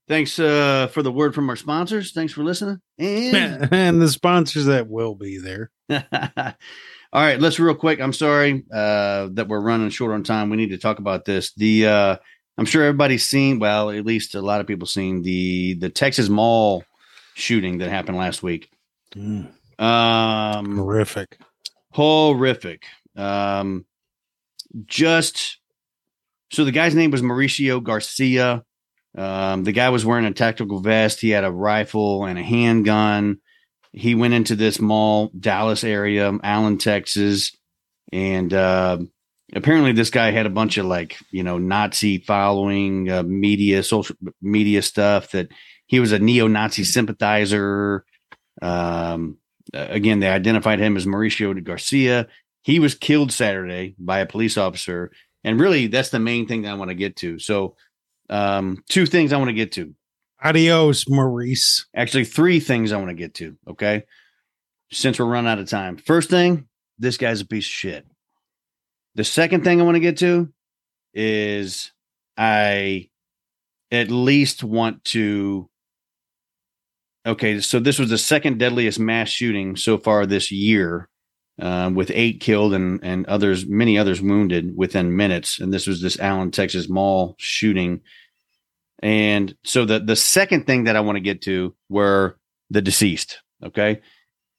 Thanks 0.08 0.40
uh, 0.40 0.88
for 0.88 1.04
the 1.04 1.12
word 1.12 1.36
from 1.36 1.50
our 1.50 1.56
sponsors. 1.56 2.14
Thanks 2.14 2.34
for 2.34 2.44
listening. 2.44 2.80
And 2.98 3.68
and 3.74 4.02
the 4.02 4.08
sponsors 4.08 4.66
that 4.66 4.88
will 4.88 5.16
be 5.16 5.38
there. 5.38 5.70
all 5.92 6.02
right, 7.14 7.40
let's 7.40 7.60
real 7.60 7.76
quick. 7.76 8.00
I'm 8.00 8.14
sorry 8.14 8.64
uh, 8.74 9.28
that 9.34 9.48
we're 9.48 9.60
running 9.60 9.90
short 9.90 10.14
on 10.14 10.24
time. 10.24 10.50
We 10.50 10.58
need 10.58 10.70
to 10.70 10.78
talk 10.78 11.00
about 11.00 11.26
this. 11.26 11.54
The 11.54 11.88
uh, 11.88 12.16
I'm 12.60 12.66
sure 12.66 12.84
everybody's 12.84 13.26
seen. 13.26 13.60
Well, 13.60 13.90
at 13.90 14.06
least 14.06 14.36
a 14.36 14.42
lot 14.42 14.62
of 14.62 14.68
people 14.68 14.86
seen 14.88 15.22
the 15.24 15.76
the 15.76 15.90
Texas 15.90 16.30
Mall 16.30 16.84
shooting 17.34 17.78
that 17.80 17.90
happened 17.90 18.18
last 18.18 18.44
week. 18.44 18.70
Mm, 19.16 19.50
Um, 19.82 20.76
horrific. 20.78 21.38
horrific. 21.92 22.84
Um, 23.16 23.86
just 24.86 25.58
so 26.52 26.66
the 26.66 26.72
guy's 26.72 26.96
name 26.96 27.12
was 27.12 27.22
Mauricio 27.22 27.82
Garcia. 27.82 28.64
Um, 29.18 29.64
the 29.64 29.72
guy 29.72 29.90
was 29.90 30.06
wearing 30.06 30.26
a 30.26 30.34
tactical 30.34 30.80
vest. 30.82 31.20
He 31.22 31.30
had 31.30 31.44
a 31.44 31.52
rifle 31.52 32.26
and 32.26 32.38
a 32.38 32.44
handgun. 32.44 33.40
He 33.92 34.14
went 34.16 34.36
into 34.36 34.56
this 34.56 34.80
mall, 34.80 35.32
Dallas 35.38 35.84
area, 35.84 36.32
Allen, 36.44 36.78
Texas, 36.78 37.56
and 38.14 38.54
uh, 38.54 39.00
apparently 39.56 39.92
this 39.92 40.10
guy 40.10 40.32
had 40.32 40.46
a 40.46 40.50
bunch 40.52 40.78
of 40.78 40.86
like 40.86 41.18
you 41.32 41.44
know 41.44 41.58
Nazi 41.58 42.20
following, 42.20 43.10
uh, 43.10 43.24
media, 43.24 43.84
social 43.84 44.16
media 44.42 44.82
stuff. 44.82 45.32
That 45.32 45.50
he 45.88 46.00
was 46.00 46.12
a 46.12 46.20
neo-Nazi 46.20 46.84
sympathizer. 46.84 48.06
Um, 48.62 49.38
again, 49.74 50.20
they 50.20 50.30
identified 50.30 50.80
him 50.80 50.98
as 50.98 51.06
Mauricio 51.06 51.54
de 51.54 51.62
Garcia. 51.62 52.28
He 52.62 52.80
was 52.80 52.96
killed 52.96 53.32
Saturday 53.32 53.96
by 53.98 54.20
a 54.20 54.26
police 54.26 54.58
officer, 54.58 55.12
and 55.44 55.60
really, 55.60 55.88
that's 55.88 56.10
the 56.10 56.20
main 56.20 56.48
thing 56.48 56.64
that 56.64 56.72
I 56.72 56.76
want 56.76 56.90
to 56.90 56.96
get 56.96 57.16
to. 57.18 57.40
So, 57.40 57.76
um, 58.30 58.84
two 58.90 59.06
things 59.06 59.34
I 59.34 59.38
want 59.38 59.50
to 59.50 59.54
get 59.54 59.72
to. 59.74 59.94
Adios, 60.44 61.10
Maurice. 61.10 61.86
Actually, 61.96 62.26
three 62.26 62.60
things 62.60 62.92
I 62.92 62.98
want 62.98 63.10
to 63.10 63.16
get 63.16 63.34
to. 63.36 63.58
Okay, 63.68 64.04
since 64.92 65.20
we're 65.20 65.26
running 65.26 65.50
out 65.50 65.60
of 65.60 65.70
time. 65.70 65.98
First 65.98 66.30
thing, 66.30 66.68
this 66.98 67.18
guy's 67.18 67.42
a 67.42 67.46
piece 67.46 67.66
of 67.66 67.72
shit. 67.72 68.06
The 69.16 69.24
second 69.24 69.64
thing 69.64 69.82
I 69.82 69.84
want 69.84 69.96
to 69.96 70.02
get 70.02 70.18
to 70.18 70.50
is 71.14 71.92
I 72.38 73.10
at 73.92 74.12
least 74.12 74.64
want 74.64 75.04
to. 75.06 75.70
Okay, 77.26 77.60
so 77.60 77.80
this 77.80 78.00
was 78.00 78.10
the 78.10 78.18
second 78.18 78.60
deadliest 78.60 79.00
mass 79.00 79.30
shooting 79.30 79.76
so 79.76 79.98
far 79.98 80.26
this 80.26 80.52
year, 80.52 81.10
uh, 81.62 81.92
with 81.94 82.12
eight 82.14 82.40
killed 82.40 82.74
and 82.74 83.00
and 83.04 83.26
others, 83.26 83.66
many 83.66 83.98
others 83.98 84.22
wounded 84.22 84.76
within 84.76 85.16
minutes. 85.16 85.60
And 85.60 85.74
this 85.74 85.86
was 85.86 86.02
this 86.02 86.20
Allen, 86.20 86.52
Texas 86.52 86.88
mall 86.88 87.36
shooting. 87.38 88.02
And 89.02 89.56
so 89.64 89.86
the 89.86 90.00
the 90.00 90.16
second 90.16 90.66
thing 90.66 90.86
that 90.86 90.96
I 90.96 91.02
want 91.02 91.18
to 91.18 91.22
get 91.22 91.42
to 91.44 91.76
were 91.90 92.38
the 92.70 92.82
deceased. 92.82 93.42
Okay, 93.64 94.02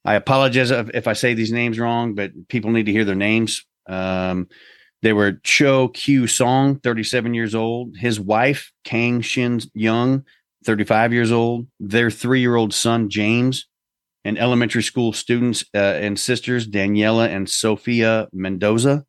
I 0.04 0.14
apologize 0.14 0.70
if, 0.70 0.90
if 0.92 1.06
I 1.06 1.14
say 1.14 1.34
these 1.34 1.52
names 1.52 1.78
wrong, 1.78 2.14
but 2.14 2.48
people 2.48 2.70
need 2.70 2.86
to 2.86 2.92
hear 2.92 3.04
their 3.04 3.14
names. 3.14 3.64
Um, 3.90 4.48
they 5.03 5.12
were 5.12 5.33
Cho 5.42 5.88
Kyu 5.88 6.26
Song, 6.26 6.76
37 6.76 7.35
years 7.35 7.55
old, 7.55 7.96
his 7.96 8.20
wife, 8.20 8.72
Kang 8.85 9.20
Shin 9.20 9.61
Young, 9.74 10.24
35 10.64 11.12
years 11.12 11.33
old, 11.33 11.66
their 11.79 12.11
three 12.11 12.40
year 12.40 12.57
old 12.57 12.74
son, 12.74 13.09
James, 13.09 13.66
and 14.24 14.38
elementary 14.38 14.83
school 14.83 15.12
students 15.12 15.64
uh, 15.74 15.79
and 15.79 16.18
sisters, 16.18 16.68
Daniela 16.68 17.29
and 17.29 17.48
Sofia 17.48 18.29
Mendoza, 18.33 19.05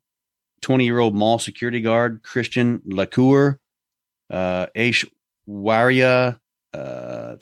20 0.62 0.84
year 0.84 0.98
old 0.98 1.14
mall 1.14 1.38
security 1.38 1.80
guard, 1.80 2.22
Christian 2.22 2.80
Lacour, 2.86 3.58
uh, 4.30 4.66
Aish 4.74 5.06
Waria 5.46 6.40
uh, 6.74 7.36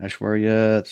Ashwarya 0.00 0.86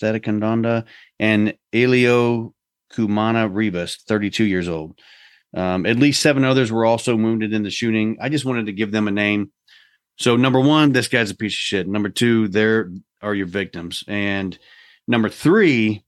Thatikonda, 0.00 0.84
and 1.18 1.54
Elio 1.72 2.54
Cumana 2.92 3.48
Rivas, 3.52 3.96
32 4.06 4.44
years 4.44 4.68
old. 4.68 4.98
Um, 5.54 5.84
at 5.84 5.98
least 5.98 6.22
seven 6.22 6.44
others 6.44 6.72
were 6.72 6.84
also 6.84 7.14
wounded 7.14 7.52
in 7.52 7.62
the 7.62 7.70
shooting. 7.70 8.16
I 8.20 8.28
just 8.28 8.44
wanted 8.44 8.66
to 8.66 8.72
give 8.72 8.90
them 8.90 9.08
a 9.08 9.12
name. 9.12 9.52
So, 10.18 10.36
number 10.36 10.60
one, 10.60 10.92
this 10.92 11.08
guy's 11.08 11.30
a 11.30 11.36
piece 11.36 11.52
of 11.52 11.58
shit. 11.58 11.88
Number 11.88 12.08
two, 12.08 12.48
there 12.48 12.90
are 13.20 13.34
your 13.34 13.46
victims. 13.46 14.04
And 14.08 14.58
number 15.06 15.28
three, 15.28 16.04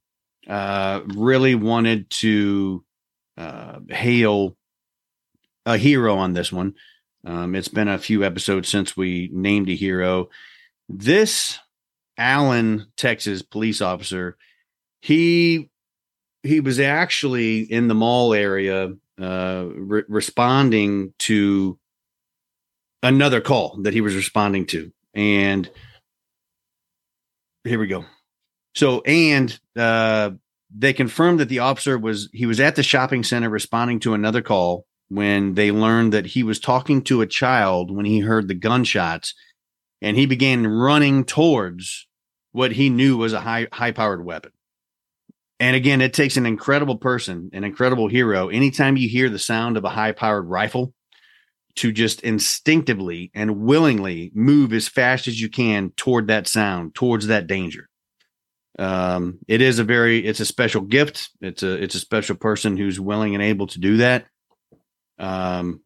uh, 0.49 1.01
really 1.15 1.55
wanted 1.55 2.11
to 2.11 2.85
uh, 3.37 3.81
hail 3.89 4.57
a 5.67 5.77
hero 5.77 6.17
on 6.17 6.33
this 6.33 6.53
one. 6.53 6.75
Um, 7.27 7.55
it's 7.55 7.69
been 7.69 7.89
a 7.89 7.99
few 7.99 8.25
episodes 8.25 8.69
since 8.69 8.97
we 8.97 9.31
named 9.33 9.69
a 9.71 9.75
hero. 9.75 10.29
This 10.89 11.59
Allen, 12.19 12.87
Texas 12.97 13.43
police 13.43 13.81
officer, 13.81 14.37
he 15.01 15.71
he 16.45 16.61
was 16.61 16.79
actually 16.79 17.61
in 17.61 17.89
the 17.89 17.95
mall 17.95 18.35
area 18.35 18.93
uh, 19.21 19.65
re- 19.75 20.05
responding 20.09 21.15
to 21.21 21.79
another 23.03 23.41
call 23.41 23.79
that 23.83 23.95
he 23.95 24.01
was 24.01 24.15
responding 24.15 24.67
to. 24.67 24.93
And 25.15 25.69
here 27.65 27.79
we 27.79 27.87
go. 27.87 28.05
So 28.75 29.01
and 29.03 29.59
uh, 29.77 30.33
they 30.75 30.93
confirmed 30.93 31.41
that 31.41 31.49
the 31.49 31.61
officer 31.61 31.99
was 31.99 32.29
he 32.33 32.47
was 32.47 32.61
at 32.61 32.77
the 32.77 32.83
shopping 32.83 33.23
center 33.23 33.49
responding 33.49 34.01
to 34.01 34.15
another 34.15 34.43
call 34.43 34.87
when 35.09 35.55
they 35.55 35.71
learned 35.71 36.13
that 36.13 36.27
he 36.27 36.43
was 36.43 36.59
talking 36.59 37.03
to 37.03 37.21
a 37.21 37.27
child 37.27 37.91
when 37.95 38.05
he 38.05 38.21
heard 38.21 38.49
the 38.49 38.55
gunshots. 38.55 39.35
And 40.03 40.17
he 40.17 40.27
began 40.27 40.67
running 40.67 41.25
towards 41.25 42.07
what 42.53 42.73
he 42.73 42.91
knew 42.91 43.17
was 43.17 43.33
a 43.33 43.41
high 43.41 43.69
high 43.73 43.93
powered 43.93 44.25
weapon 44.25 44.53
and 45.61 45.77
again, 45.77 46.01
it 46.01 46.13
takes 46.13 46.37
an 46.37 46.47
incredible 46.47 46.97
person, 46.97 47.51
an 47.53 47.65
incredible 47.65 48.09
hero. 48.09 48.49
Anytime 48.49 48.97
you 48.97 49.09
hear 49.09 49.29
the 49.29 49.39
sound 49.39 49.77
of 49.77 49.85
a 49.85 49.91
high 49.91 50.13
powered 50.13 50.47
rifle, 50.47 50.93
to 51.77 51.93
just 51.93 52.21
instinctively 52.21 53.31
and 53.35 53.59
willingly 53.59 54.31
move 54.35 54.73
as 54.73 54.89
fast 54.89 55.27
as 55.27 55.41
you 55.41 55.49
can 55.49 55.91
toward 55.97 56.29
that 56.29 56.47
sound, 56.47 56.95
towards 56.95 57.27
that 57.27 57.47
danger. 57.47 57.89
Um, 58.79 59.39
it 59.49 59.61
is 59.61 59.79
a 59.79 59.85
very, 59.85 60.25
it's 60.25 60.41
a 60.41 60.45
special 60.45 60.83
gift. 60.83 61.31
It's 61.41 61.63
a, 61.63 61.83
it's 61.83 61.95
a 61.95 62.01
special 62.01 62.37
person 62.37 62.77
who's 62.77 63.01
willing 63.01 63.35
and 63.35 63.43
able 63.43 63.67
to 63.69 63.81
do 63.81 63.99
that. 63.99 64.27
Um, 65.19 65.81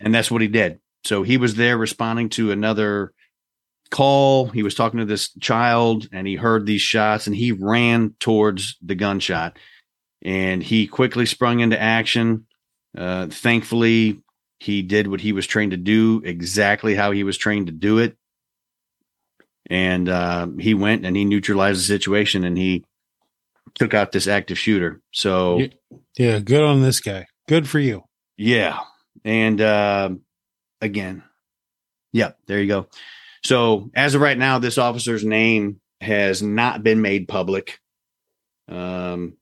and 0.00 0.14
that's 0.14 0.30
what 0.30 0.42
he 0.42 0.48
did. 0.48 0.80
So 1.04 1.22
he 1.22 1.36
was 1.36 1.54
there 1.54 1.78
responding 1.78 2.28
to 2.30 2.50
another 2.50 3.12
call. 3.90 4.46
He 4.48 4.62
was 4.62 4.74
talking 4.74 4.98
to 4.98 5.06
this 5.06 5.30
child 5.40 6.08
and 6.12 6.26
he 6.26 6.36
heard 6.36 6.66
these 6.66 6.80
shots 6.80 7.26
and 7.26 7.36
he 7.36 7.52
ran 7.52 8.14
towards 8.18 8.76
the 8.82 8.94
gunshot 8.94 9.58
and 10.22 10.62
he 10.62 10.86
quickly 10.86 11.26
sprung 11.26 11.60
into 11.60 11.80
action. 11.80 12.46
Uh, 12.96 13.26
thankfully, 13.26 14.22
he 14.58 14.82
did 14.82 15.08
what 15.08 15.20
he 15.20 15.32
was 15.32 15.46
trained 15.46 15.72
to 15.72 15.76
do 15.76 16.22
exactly 16.24 16.94
how 16.94 17.12
he 17.12 17.24
was 17.24 17.36
trained 17.36 17.66
to 17.66 17.72
do 17.72 17.98
it. 17.98 18.16
And 19.68 20.08
uh, 20.08 20.48
he 20.58 20.74
went 20.74 21.04
and 21.04 21.16
he 21.16 21.24
neutralized 21.24 21.80
the 21.80 21.84
situation 21.84 22.44
and 22.44 22.56
he 22.56 22.84
took 23.74 23.94
out 23.94 24.12
this 24.12 24.26
active 24.26 24.58
shooter. 24.58 25.00
So, 25.12 25.68
yeah, 26.16 26.38
good 26.38 26.62
on 26.62 26.82
this 26.82 27.00
guy. 27.00 27.26
Good 27.48 27.68
for 27.68 27.78
you. 27.78 28.04
Yeah. 28.36 28.78
And 29.24 29.60
uh, 29.60 30.10
again, 30.80 31.22
yep, 32.12 32.38
there 32.46 32.60
you 32.60 32.68
go. 32.68 32.88
So 33.46 33.90
as 33.94 34.16
of 34.16 34.20
right 34.20 34.36
now, 34.36 34.58
this 34.58 34.76
officer's 34.76 35.24
name 35.24 35.80
has 36.00 36.42
not 36.42 36.82
been 36.82 37.00
made 37.00 37.28
public. 37.28 37.78
Um, 38.68 39.36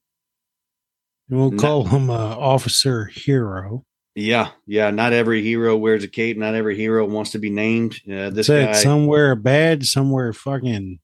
we'll 1.31 1.53
call 1.53 1.85
him 1.85 2.11
uh, 2.11 2.37
Officer 2.37 3.07
Hero. 3.07 3.87
Yeah, 4.15 4.51
yeah. 4.67 4.91
Not 4.91 5.15
every 5.15 5.43
hero 5.43 5.75
wears 5.77 6.05
a 6.05 6.09
cape. 6.09 6.37
Not 6.37 6.55
every 6.55 6.77
hero 6.77 7.07
wants 7.07 7.31
to 7.31 7.39
be 7.39 7.49
named. 7.49 7.95
Uh, 8.07 8.29
this 8.29 8.49
Said 8.49 8.73
guy, 8.73 8.73
somewhere 8.75 9.35
bad, 9.35 9.87
somewhere 9.87 10.35
fucking 10.35 10.99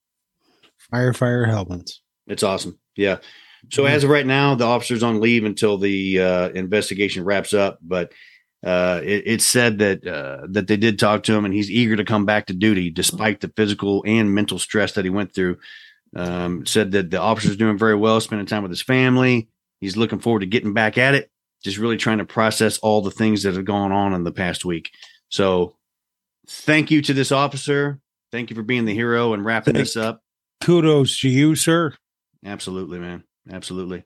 firefighter 0.92 1.48
helmets. 1.48 2.02
It's 2.26 2.42
awesome. 2.42 2.78
Yeah. 2.96 3.16
So 3.72 3.84
mm-hmm. 3.84 3.94
as 3.94 4.04
of 4.04 4.10
right 4.10 4.26
now, 4.26 4.54
the 4.54 4.66
officer's 4.66 5.02
on 5.02 5.20
leave 5.20 5.44
until 5.44 5.78
the 5.78 6.20
uh, 6.20 6.48
investigation 6.50 7.24
wraps 7.24 7.54
up. 7.54 7.78
But 7.80 8.12
uh, 8.64 9.00
it, 9.02 9.22
it, 9.26 9.42
said 9.42 9.78
that 9.78 10.06
uh, 10.06 10.46
that 10.50 10.66
they 10.66 10.76
did 10.76 10.98
talk 10.98 11.22
to 11.22 11.34
him, 11.34 11.44
and 11.44 11.54
he's 11.54 11.70
eager 11.70 11.96
to 11.96 12.04
come 12.04 12.26
back 12.26 12.46
to 12.46 12.52
duty 12.52 12.90
despite 12.90 13.40
the 13.40 13.52
physical 13.56 14.02
and 14.06 14.34
mental 14.34 14.58
stress 14.58 14.92
that 14.92 15.04
he 15.04 15.10
went 15.10 15.34
through. 15.34 15.56
Um, 16.14 16.66
said 16.66 16.90
that 16.92 17.10
the 17.10 17.20
officer's 17.20 17.56
doing 17.56 17.78
very 17.78 17.94
well, 17.94 18.20
spending 18.20 18.46
time 18.46 18.62
with 18.62 18.70
his 18.70 18.82
family. 18.82 19.48
He's 19.80 19.96
looking 19.96 20.18
forward 20.18 20.40
to 20.40 20.46
getting 20.46 20.74
back 20.74 20.98
at 20.98 21.14
it. 21.14 21.30
Just 21.62 21.78
really 21.78 21.96
trying 21.96 22.18
to 22.18 22.24
process 22.24 22.78
all 22.78 23.00
the 23.00 23.10
things 23.10 23.44
that 23.44 23.54
have 23.54 23.64
gone 23.64 23.92
on 23.92 24.12
in 24.12 24.24
the 24.24 24.32
past 24.32 24.64
week. 24.64 24.90
So, 25.28 25.76
thank 26.48 26.90
you 26.90 27.00
to 27.02 27.14
this 27.14 27.32
officer. 27.32 28.00
Thank 28.32 28.50
you 28.50 28.56
for 28.56 28.62
being 28.62 28.84
the 28.84 28.94
hero 28.94 29.32
and 29.32 29.44
wrapping 29.44 29.74
this 29.74 29.96
up. 29.96 30.22
Kudos 30.60 31.18
to 31.20 31.28
you, 31.28 31.54
sir. 31.54 31.94
Absolutely, 32.44 32.98
man. 32.98 33.24
Absolutely. 33.50 34.04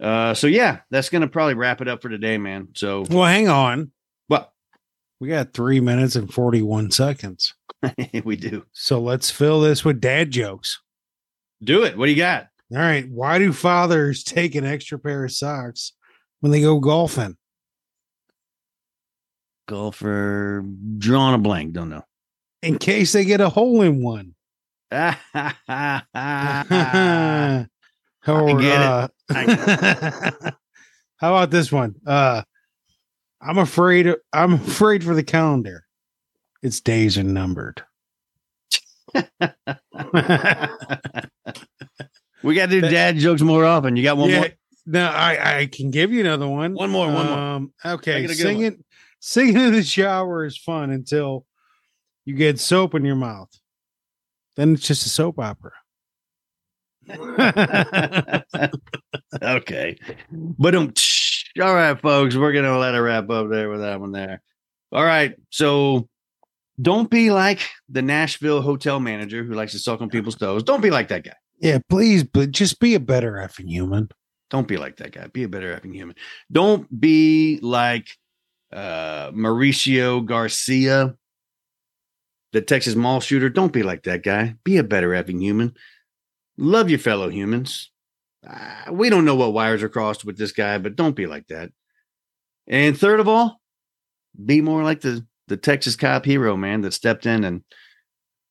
Uh, 0.00 0.34
so 0.34 0.46
yeah, 0.46 0.80
that's 0.90 1.08
gonna 1.08 1.28
probably 1.28 1.54
wrap 1.54 1.80
it 1.80 1.88
up 1.88 2.02
for 2.02 2.08
today, 2.08 2.38
man. 2.38 2.68
So 2.74 3.04
well, 3.10 3.24
hang 3.24 3.48
on. 3.48 3.92
What? 4.28 4.52
We 5.20 5.28
got 5.28 5.52
three 5.52 5.80
minutes 5.80 6.14
and 6.14 6.32
forty-one 6.32 6.90
seconds. 6.90 7.54
we 8.24 8.36
do. 8.36 8.64
So 8.72 9.00
let's 9.00 9.30
fill 9.30 9.60
this 9.60 9.84
with 9.84 10.00
dad 10.00 10.30
jokes. 10.30 10.80
Do 11.62 11.84
it. 11.84 11.96
What 11.96 12.06
do 12.06 12.12
you 12.12 12.16
got? 12.16 12.48
All 12.72 12.78
right. 12.78 13.08
Why 13.10 13.38
do 13.38 13.52
fathers 13.52 14.22
take 14.22 14.54
an 14.54 14.64
extra 14.64 14.98
pair 14.98 15.24
of 15.24 15.32
socks 15.32 15.92
when 16.40 16.52
they 16.52 16.60
go 16.60 16.78
golfing? 16.78 17.36
Golfer 19.66 20.64
drawing 20.98 21.34
a 21.34 21.38
blank. 21.38 21.72
Don't 21.72 21.90
know. 21.90 22.04
In 22.62 22.78
case 22.78 23.12
they 23.12 23.24
get 23.24 23.40
a 23.40 23.48
hole 23.48 23.82
in 23.82 24.02
one. 24.02 24.34
Or, 28.28 28.58
I 28.58 28.60
get 28.60 28.80
uh, 28.80 29.08
it. 29.30 30.54
how 31.16 31.34
about 31.34 31.50
this 31.50 31.72
one? 31.72 31.94
Uh, 32.06 32.42
I'm 33.40 33.58
afraid. 33.58 34.14
I'm 34.32 34.54
afraid 34.54 35.04
for 35.04 35.14
the 35.14 35.22
calendar. 35.22 35.84
Its 36.62 36.80
days 36.80 37.16
are 37.16 37.22
numbered. 37.22 37.82
we 39.14 39.20
got 42.54 42.66
to 42.66 42.80
do 42.80 42.80
dad 42.82 43.16
jokes 43.16 43.42
more 43.42 43.64
often. 43.64 43.96
You 43.96 44.02
got 44.02 44.16
one 44.16 44.30
yeah, 44.30 44.40
more? 44.40 44.48
No, 44.86 45.06
I 45.06 45.60
I 45.60 45.66
can 45.66 45.90
give 45.90 46.12
you 46.12 46.20
another 46.20 46.48
one. 46.48 46.74
One 46.74 46.90
more. 46.90 47.06
One 47.06 47.26
um, 47.26 47.72
more. 47.84 47.94
Okay, 47.94 48.26
singing 48.26 48.84
singing 49.20 49.56
in 49.56 49.72
the 49.72 49.82
shower 49.82 50.44
is 50.44 50.56
fun 50.56 50.90
until 50.90 51.46
you 52.24 52.34
get 52.34 52.60
soap 52.60 52.94
in 52.94 53.04
your 53.04 53.16
mouth. 53.16 53.50
Then 54.56 54.74
it's 54.74 54.86
just 54.86 55.06
a 55.06 55.08
soap 55.08 55.38
opera. 55.38 55.72
Okay. 59.42 59.98
But 60.30 60.74
um 60.74 60.92
all 61.60 61.74
right, 61.74 62.00
folks, 62.00 62.36
we're 62.36 62.52
gonna 62.52 62.78
let 62.78 62.94
it 62.94 63.00
wrap 63.00 63.28
up 63.30 63.48
there 63.50 63.68
with 63.68 63.80
that 63.80 64.00
one 64.00 64.12
there. 64.12 64.42
All 64.92 65.04
right. 65.04 65.34
So 65.50 66.08
don't 66.80 67.10
be 67.10 67.30
like 67.30 67.60
the 67.88 68.02
Nashville 68.02 68.62
hotel 68.62 69.00
manager 69.00 69.42
who 69.42 69.54
likes 69.54 69.72
to 69.72 69.78
suck 69.78 70.00
on 70.00 70.08
people's 70.10 70.36
toes. 70.36 70.62
Don't 70.62 70.82
be 70.82 70.90
like 70.90 71.08
that 71.08 71.24
guy. 71.24 71.34
Yeah, 71.60 71.78
please, 71.88 72.22
but 72.22 72.52
just 72.52 72.78
be 72.78 72.94
a 72.94 73.00
better 73.00 73.32
effing 73.32 73.68
human. 73.68 74.08
Don't 74.50 74.68
be 74.68 74.76
like 74.76 74.96
that 74.98 75.12
guy. 75.12 75.26
Be 75.26 75.42
a 75.42 75.48
better 75.48 75.76
effing 75.76 75.94
human. 75.94 76.16
Don't 76.50 77.00
be 77.00 77.58
like 77.62 78.08
uh 78.72 79.30
Mauricio 79.32 80.24
Garcia, 80.24 81.16
the 82.52 82.60
Texas 82.60 82.94
mall 82.94 83.20
shooter. 83.20 83.48
Don't 83.48 83.72
be 83.72 83.82
like 83.82 84.04
that 84.04 84.22
guy. 84.22 84.54
Be 84.64 84.76
a 84.76 84.84
better 84.84 85.10
effing 85.10 85.42
human. 85.42 85.74
Love 86.58 86.90
your 86.90 86.98
fellow 86.98 87.28
humans. 87.30 87.90
Uh, 88.48 88.92
we 88.92 89.08
don't 89.10 89.24
know 89.24 89.34
what 89.36 89.52
wires 89.52 89.82
are 89.82 89.88
crossed 89.88 90.24
with 90.24 90.36
this 90.36 90.52
guy, 90.52 90.78
but 90.78 90.96
don't 90.96 91.16
be 91.16 91.26
like 91.26 91.46
that. 91.48 91.70
And 92.66 92.98
third 92.98 93.20
of 93.20 93.28
all, 93.28 93.60
be 94.44 94.60
more 94.60 94.82
like 94.84 95.00
the 95.00 95.26
the 95.48 95.56
Texas 95.56 95.96
cop 95.96 96.24
hero 96.26 96.56
man 96.56 96.82
that 96.82 96.92
stepped 96.92 97.24
in 97.24 97.42
and 97.44 97.62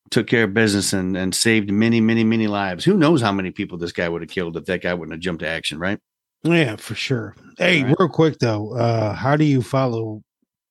took 0.10 0.26
care 0.26 0.46
of 0.46 0.54
business 0.54 0.94
and, 0.94 1.16
and 1.16 1.36
saved 1.36 1.70
many, 1.72 2.02
many, 2.02 2.24
many 2.24 2.48
lives. 2.48 2.84
Who 2.86 2.98
knows 2.98 3.22
how 3.22 3.32
many 3.32 3.52
people 3.52 3.78
this 3.78 3.92
guy 3.92 4.10
would 4.10 4.22
have 4.24 4.32
killed 4.32 4.58
if 4.58 4.66
that 4.66 4.82
guy 4.82 4.94
wouldn't 4.96 5.14
have 5.14 5.20
jumped 5.22 5.42
to 5.42 5.48
action, 5.48 5.78
right? 5.78 6.00
Yeah, 6.44 6.76
for 6.78 6.96
sure. 6.96 7.36
Hey, 7.60 7.84
Right. 7.84 7.96
real 8.00 8.10
quick 8.10 8.40
though, 8.40 8.74
uh, 8.76 9.14
how 9.14 9.36
do 9.36 9.44
you 9.46 9.62
follow? 9.62 10.24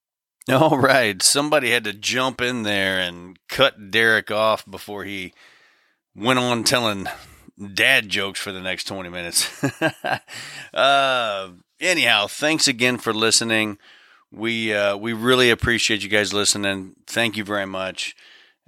All 0.51 0.79
right. 0.79 1.21
Somebody 1.23 1.71
had 1.71 1.85
to 1.85 1.93
jump 1.93 2.41
in 2.41 2.63
there 2.65 2.99
and 2.99 3.39
cut 3.49 3.91
Derek 3.91 4.31
off 4.33 4.65
before 4.69 5.05
he 5.05 5.33
went 6.17 6.39
on 6.39 6.65
telling 6.65 7.07
dad 7.75 8.09
jokes 8.09 8.41
for 8.41 8.53
the 8.53 8.61
next 8.61 8.85
20 8.85 9.09
minutes. 9.09 9.65
uh, 10.75 11.51
anyhow, 11.81 12.27
thanks 12.27 12.67
again 12.69 12.99
for 12.99 13.13
listening. 13.13 13.79
We 14.33 14.75
uh, 14.75 14.97
we 14.97 15.13
really 15.13 15.51
appreciate 15.51 16.03
you 16.03 16.09
guys 16.09 16.35
listening. 16.35 16.97
Thank 17.07 17.37
you 17.37 17.45
very 17.45 17.67
much. 17.67 18.17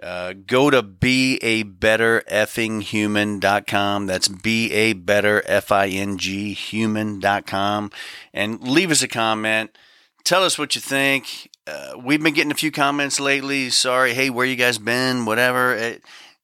Uh, 0.01 0.33
go 0.47 0.71
to 0.71 0.81
be 0.81 1.39
a 1.43 1.65
better 1.65 2.23
effing 2.31 2.83
human.com. 2.83 4.07
That's 4.07 4.29
be 4.29 4.73
a 4.73 4.93
better 4.93 5.43
F 5.47 5.73
I 5.73 5.89
N 5.89 6.17
G 6.17 6.55
human.com 6.55 7.91
and 8.33 8.63
leave 8.63 8.93
us 8.93 9.03
a 9.03 9.09
comment. 9.09 9.77
Tell 10.25 10.45
us 10.45 10.59
what 10.59 10.77
you 10.77 10.81
think. 10.81 11.51
Uh, 11.67 11.95
we've 12.03 12.23
been 12.23 12.35
getting 12.35 12.53
a 12.53 12.57
few 12.57 12.71
comments 12.71 13.19
lately. 13.19 13.71
Sorry, 13.71 14.15
hey, 14.15 14.31
where 14.31 14.47
you 14.47 14.57
guys 14.57 14.79
been? 14.79 15.25
Whatever. 15.25 15.75
It, 15.75 16.03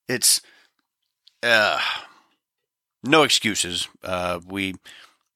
it's 0.09 0.41
uh, 1.45 1.79
no 3.03 3.23
excuses. 3.23 3.89
Uh, 4.03 4.41
we 4.47 4.75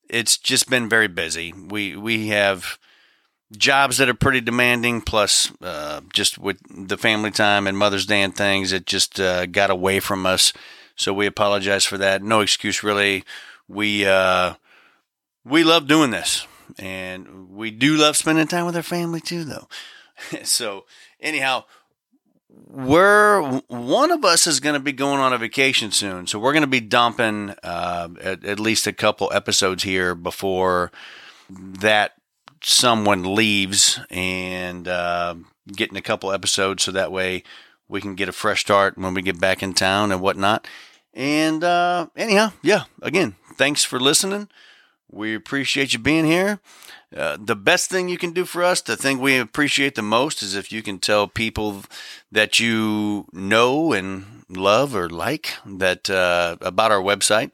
it's 0.09 0.38
just 0.38 0.71
been 0.71 0.88
very 0.88 1.09
busy. 1.09 1.53
We 1.53 1.97
we 1.97 2.29
have 2.29 2.79
jobs 3.57 3.99
that 3.99 4.09
are 4.09 4.14
pretty 4.14 4.40
demanding, 4.40 5.01
plus 5.01 5.53
uh, 5.62 6.01
just 6.12 6.38
with 6.38 6.59
the 6.71 6.99
family 6.99 7.31
time 7.31 7.66
and 7.66 7.79
Mother's 7.79 8.07
Day 8.07 8.23
and 8.23 8.35
things, 8.35 8.73
it 8.73 8.87
just 8.87 9.21
uh, 9.21 9.47
got 9.47 9.71
away 9.71 10.01
from 10.01 10.27
us. 10.27 10.53
So 10.97 11.12
we 11.12 11.27
apologize 11.27 11.85
for 11.85 11.99
that. 11.99 12.23
No 12.23 12.40
excuse, 12.40 12.83
really. 12.83 13.25
We 13.68 14.07
uh, 14.07 14.55
we 15.44 15.62
love 15.64 15.87
doing 15.87 16.11
this, 16.11 16.47
and 16.79 17.51
we 17.51 17.71
do 17.71 17.97
love 17.97 18.16
spending 18.16 18.47
time 18.47 18.66
with 18.66 18.77
our 18.77 18.83
family 18.83 19.21
too, 19.21 19.44
though. 19.44 19.68
so 20.44 20.85
anyhow. 21.21 21.64
We're 22.70 23.61
one 23.68 24.11
of 24.11 24.26
us 24.26 24.46
is 24.46 24.61
going 24.61 24.74
to 24.74 24.81
be 24.81 24.92
going 24.92 25.20
on 25.20 25.33
a 25.33 25.38
vacation 25.38 25.90
soon, 25.90 26.26
so 26.26 26.38
we're 26.38 26.52
going 26.52 26.61
to 26.61 26.66
be 26.66 26.81
dumping 26.81 27.54
uh, 27.62 28.09
at, 28.20 28.44
at 28.44 28.61
least 28.61 28.87
a 28.87 28.92
couple 28.92 29.33
episodes 29.33 29.85
here 29.85 30.14
before 30.14 30.92
that 31.48 32.12
someone 32.62 33.35
leaves 33.35 33.98
and 34.11 34.87
uh, 34.87 35.35
getting 35.68 35.96
a 35.96 36.02
couple 36.02 36.31
episodes 36.31 36.83
so 36.83 36.92
that 36.92 37.11
way 37.11 37.42
we 37.88 38.02
can 38.02 38.14
get 38.14 38.28
a 38.28 38.33
fresh 38.33 38.61
start 38.61 38.98
when 38.98 39.14
we 39.14 39.22
get 39.22 39.40
back 39.40 39.62
in 39.62 39.72
town 39.72 40.12
and 40.12 40.20
whatnot. 40.20 40.68
And 41.14 41.64
uh, 41.64 42.09
anyhow, 42.16 42.52
yeah, 42.62 42.85
again, 43.00 43.37
thanks 43.54 43.83
for 43.83 43.98
listening. 43.98 44.48
We 45.11 45.35
appreciate 45.35 45.92
you 45.92 45.99
being 45.99 46.27
here. 46.27 46.61
Uh, 47.16 47.38
the 47.40 47.57
best 47.57 47.88
thing 47.88 48.09
you 48.09 48.18
can 48.18 48.33
do 48.33 48.44
for 48.44 48.62
us, 48.62 48.83
the 48.83 48.97
thing 48.97 49.18
we 49.18 49.38
appreciate 49.38 49.94
the 49.94 50.03
most, 50.03 50.42
is 50.42 50.55
if 50.55 50.71
you 50.71 50.83
can 50.83 50.99
tell 50.99 51.27
people 51.27 51.85
that 52.31 52.61
you 52.61 53.27
know 53.33 53.92
and 53.92 54.44
love 54.51 54.94
or 54.94 55.09
like 55.09 55.55
that 55.64 56.11
uh, 56.11 56.57
about 56.61 56.92
our 56.92 57.01
website 57.01 57.51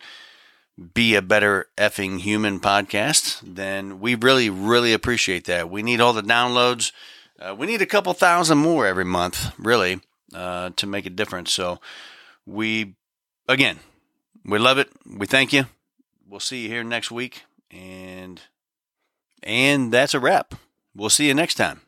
be 0.92 1.14
a 1.14 1.22
better 1.22 1.68
effing 1.78 2.20
human 2.20 2.58
podcast, 2.58 3.40
then 3.44 4.00
we 4.00 4.14
really, 4.14 4.50
really 4.50 4.92
appreciate 4.92 5.44
that. 5.44 5.70
We 5.70 5.82
need 5.82 6.00
all 6.00 6.12
the 6.12 6.22
downloads. 6.22 6.90
Uh, 7.38 7.54
we 7.56 7.66
need 7.66 7.82
a 7.82 7.86
couple 7.86 8.12
thousand 8.12 8.58
more 8.58 8.86
every 8.86 9.04
month, 9.04 9.52
really, 9.58 10.00
uh, 10.34 10.70
to 10.76 10.86
make 10.86 11.06
a 11.06 11.10
difference. 11.10 11.52
So 11.52 11.80
we, 12.44 12.96
again, 13.48 13.78
we 14.44 14.58
love 14.58 14.78
it. 14.78 14.90
We 15.06 15.26
thank 15.26 15.52
you. 15.52 15.66
We'll 16.34 16.40
see 16.40 16.64
you 16.64 16.68
here 16.68 16.82
next 16.82 17.12
week. 17.12 17.44
And, 17.70 18.40
and 19.44 19.92
that's 19.92 20.14
a 20.14 20.18
wrap. 20.18 20.56
We'll 20.92 21.08
see 21.08 21.28
you 21.28 21.34
next 21.34 21.54
time. 21.54 21.82